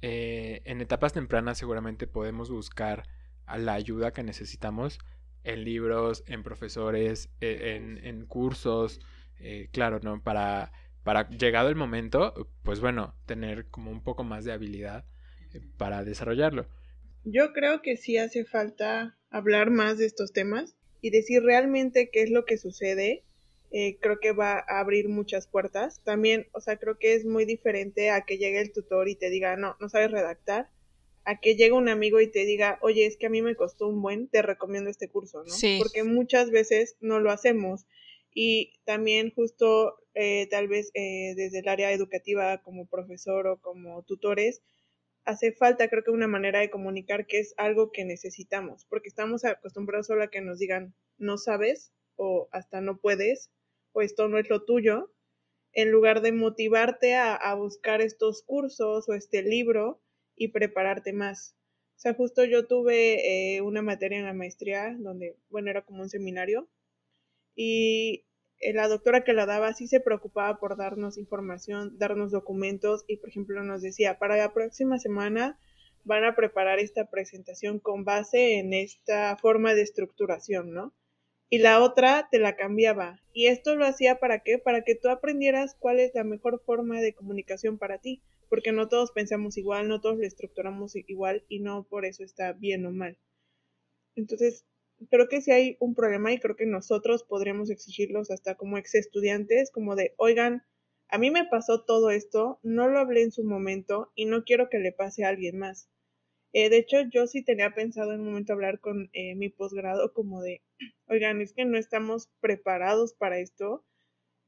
[0.03, 3.07] eh, en etapas tempranas seguramente podemos buscar
[3.57, 4.99] la ayuda que necesitamos
[5.43, 9.01] en libros, en profesores, e, en, cursos,
[9.41, 10.23] eh, claro, ¿no?
[10.23, 10.73] Para,
[11.03, 15.05] para llegado el momento, pues bueno, tener como un poco más de habilidad
[15.55, 16.67] eh, para desarrollarlo.
[17.25, 22.23] Yo creo que sí hace falta hablar más de estos temas y decir realmente qué
[22.23, 23.25] es lo que sucede.
[23.73, 26.03] Eh, creo que va a abrir muchas puertas.
[26.03, 29.31] También, o sea, creo que es muy diferente a que llegue el tutor y te
[29.31, 30.71] diga, no, no sabes redactar,
[31.25, 33.87] a que llegue un amigo y te diga, oye, es que a mí me costó
[33.87, 35.53] un buen, te recomiendo este curso, ¿no?
[35.53, 35.79] Sí.
[35.81, 37.87] Porque muchas veces no lo hacemos.
[38.33, 44.03] Y también justo eh, tal vez eh, desde el área educativa como profesor o como
[44.03, 44.63] tutores,
[45.25, 49.45] hace falta creo que una manera de comunicar que es algo que necesitamos, porque estamos
[49.45, 53.51] acostumbrados solo a que nos digan no sabes o hasta no puedes
[53.93, 55.13] o esto no es lo tuyo,
[55.73, 60.01] en lugar de motivarte a, buscar estos cursos o este libro
[60.37, 61.57] y prepararte más.
[61.97, 66.03] O sea, justo yo tuve eh, una materia en la maestría donde, bueno, era como
[66.03, 66.69] un seminario
[67.55, 68.25] y
[68.61, 73.17] eh, la doctora que la daba sí se preocupaba por darnos información, darnos documentos y,
[73.17, 75.59] por ejemplo, nos decía, para la próxima semana
[76.05, 80.95] van a preparar esta presentación con base en esta forma de estructuración, ¿no?
[81.49, 83.21] Y la otra te la cambiaba.
[83.33, 84.59] Y esto lo hacía para qué?
[84.59, 88.89] Para que tú aprendieras cuál es la mejor forma de comunicación para ti porque no
[88.89, 92.91] todos pensamos igual, no todos lo estructuramos igual y no por eso está bien o
[92.91, 93.17] mal.
[94.17, 94.67] Entonces,
[95.09, 98.95] creo que si hay un problema y creo que nosotros podríamos exigirlos hasta como ex
[98.95, 100.63] estudiantes, como de, oigan,
[101.09, 104.69] a mí me pasó todo esto, no lo hablé en su momento y no quiero
[104.69, 105.89] que le pase a alguien más.
[106.53, 110.13] Eh, de hecho, yo sí tenía pensado en un momento hablar con eh, mi posgrado
[110.13, 110.63] como de,
[111.09, 113.85] oigan, es que no estamos preparados para esto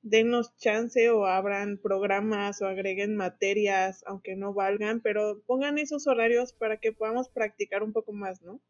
[0.03, 6.53] denos chance o abran programas o agreguen materias, aunque no valgan, pero pongan esos horarios
[6.53, 8.61] para que podamos practicar un poco más, ¿no?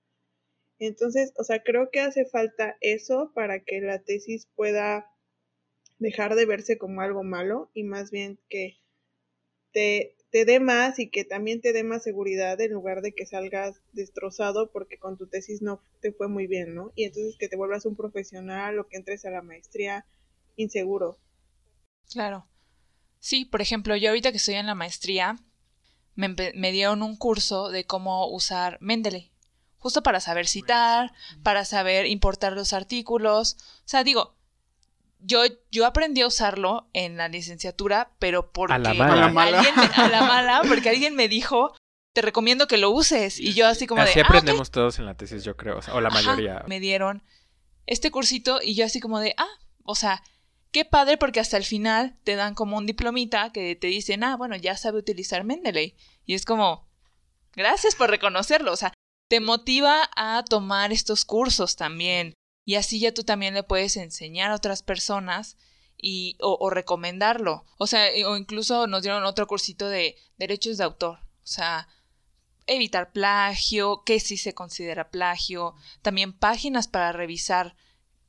[0.86, 5.10] Entonces, o sea, creo que hace falta eso para que la tesis pueda
[5.98, 8.78] dejar de verse como algo malo y más bien que
[9.72, 13.26] te, te dé más y que también te dé más seguridad en lugar de que
[13.26, 16.92] salgas destrozado porque con tu tesis no te fue muy bien, ¿no?
[16.96, 20.04] Y entonces que te vuelvas un profesional o que entres a la maestría
[20.56, 21.18] inseguro.
[22.10, 22.48] Claro.
[23.20, 25.36] Sí, por ejemplo, yo ahorita que estoy en la maestría,
[26.16, 29.31] me, me dieron un curso de cómo usar Mendeley.
[29.82, 31.12] Justo para saber citar,
[31.42, 33.56] para saber importar los artículos.
[33.78, 34.36] O sea, digo,
[35.18, 35.40] yo,
[35.72, 40.22] yo aprendí a usarlo en la licenciatura, pero porque a la mala, Alguien a la
[40.22, 41.74] mala porque alguien me dijo,
[42.12, 43.40] te recomiendo que lo uses.
[43.40, 44.20] Y yo así como así de.
[44.20, 45.80] Ah, aprendemos todos en la tesis, yo creo.
[45.92, 46.62] O, la mayoría.
[46.68, 47.24] Me dieron
[47.86, 49.50] este cursito y yo así como de, ah,
[49.82, 50.22] o sea,
[50.70, 54.36] qué padre porque hasta el final te dan como un diplomita que te dicen, ah,
[54.36, 55.96] bueno, ya sabe utilizar Mendeley.
[56.24, 56.88] Y es como,
[57.54, 58.72] gracias por reconocerlo.
[58.72, 58.92] O sea,
[59.32, 62.34] te motiva a tomar estos cursos también.
[62.66, 65.56] Y así ya tú también le puedes enseñar a otras personas
[65.96, 67.64] y, o, recomendarlo.
[67.78, 71.20] O sea, o incluso nos dieron otro cursito de derechos de autor.
[71.20, 71.88] O sea,
[72.66, 77.74] evitar plagio, qué sí se considera plagio, también páginas para revisar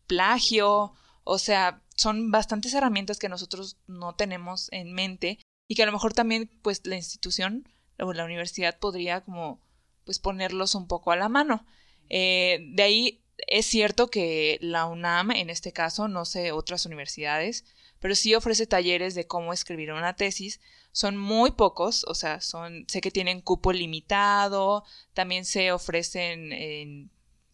[0.08, 0.94] plagio,
[1.26, 5.92] o sea, son bastantes herramientas que nosotros no tenemos en mente y que a lo
[5.92, 7.68] mejor también pues la institución
[8.00, 9.60] o la universidad podría como
[10.06, 11.66] pues ponerlos un poco a la mano.
[12.10, 17.66] Eh, de ahí es cierto que la UNAM, en este caso, no sé otras universidades,
[18.00, 20.60] pero sí ofrece talleres de cómo escribir una tesis.
[20.92, 24.84] Son muy pocos, o sea, son, sé que tienen cupo limitado,
[25.14, 27.10] también se ofrecen en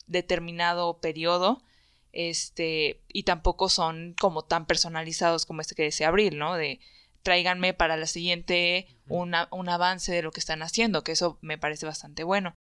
[0.08, 1.64] determinado periodo
[2.12, 6.56] este, y tampoco son como tan personalizados como este que decía Abril, ¿no?
[6.56, 6.80] De
[7.24, 11.57] tráiganme para la siguiente una, un avance de lo que están haciendo, que eso me
[11.57, 12.55] parece bastante bueno.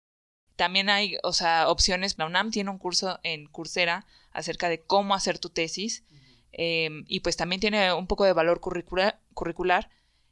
[0.56, 2.18] También hay, o sea, opciones.
[2.18, 6.04] La UNAM tiene un curso en Coursera acerca de cómo hacer tu tesis.
[6.50, 9.90] Em, y pues también tiene un poco de valor curricular.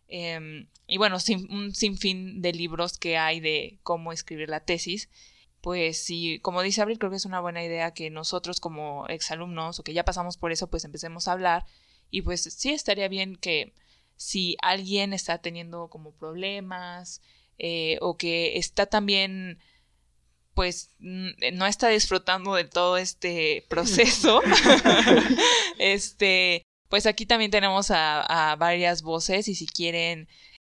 [0.08, 5.08] Em, y bueno, sin, un sinfín de libros que hay de cómo escribir la tesis
[5.66, 9.80] pues sí, como dice Abril, creo que es una buena idea que nosotros como exalumnos
[9.80, 11.66] o que ya pasamos por eso, pues empecemos a hablar
[12.08, 13.74] y pues sí estaría bien que
[14.16, 17.22] si alguien está teniendo como problemas
[17.58, 19.58] eh, o que está también
[20.54, 24.40] pues no está disfrutando de todo este proceso,
[25.78, 30.28] este, pues aquí también tenemos a, a varias voces y si quieren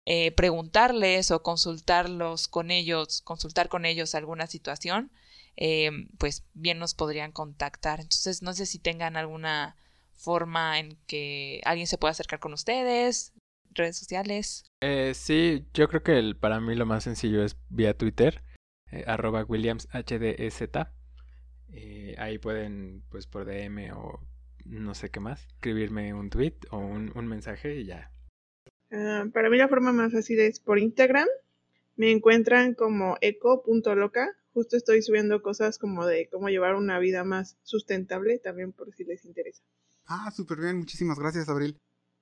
[0.06, 5.12] eh, preguntarles o consultarlos con ellos, consultar con ellos alguna situación,
[5.56, 8.02] eh, pues bien nos podrían contactar.
[8.02, 9.78] Entonces, no sé si tengan alguna
[10.16, 13.34] forma en que alguien se pueda acercar con ustedes,
[13.72, 14.66] redes sociales.
[14.82, 18.44] Eh, sí, yo creo que el, para mí lo más sencillo es vía Twitter,
[18.92, 20.62] eh, arroba WilliamsHDEZ.
[21.76, 24.20] Eh, ahí pueden, pues por DM o
[24.66, 28.12] no sé qué más, escribirme un tweet o un, un mensaje y ya.
[28.92, 31.28] Ah, para mí la forma más fácil es por Instagram.
[31.96, 34.30] Me encuentran como eco.loca.
[34.54, 39.04] Justo estoy subiendo cosas como de cómo llevar una vida más sustentable, también por si
[39.04, 39.64] les interesa.
[40.06, 41.78] Ah, súper bien, muchísimas gracias, Abril.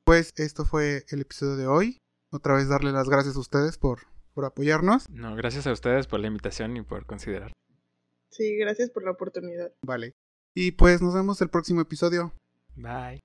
[0.05, 1.97] Pues esto fue el episodio de hoy.
[2.31, 3.99] Otra vez darle las gracias a ustedes por,
[4.33, 5.09] por apoyarnos.
[5.09, 7.51] No, gracias a ustedes por la invitación y por considerar.
[8.29, 9.71] Sí, gracias por la oportunidad.
[9.85, 10.13] Vale.
[10.55, 12.33] Y pues nos vemos el próximo episodio.
[12.75, 13.21] Bye.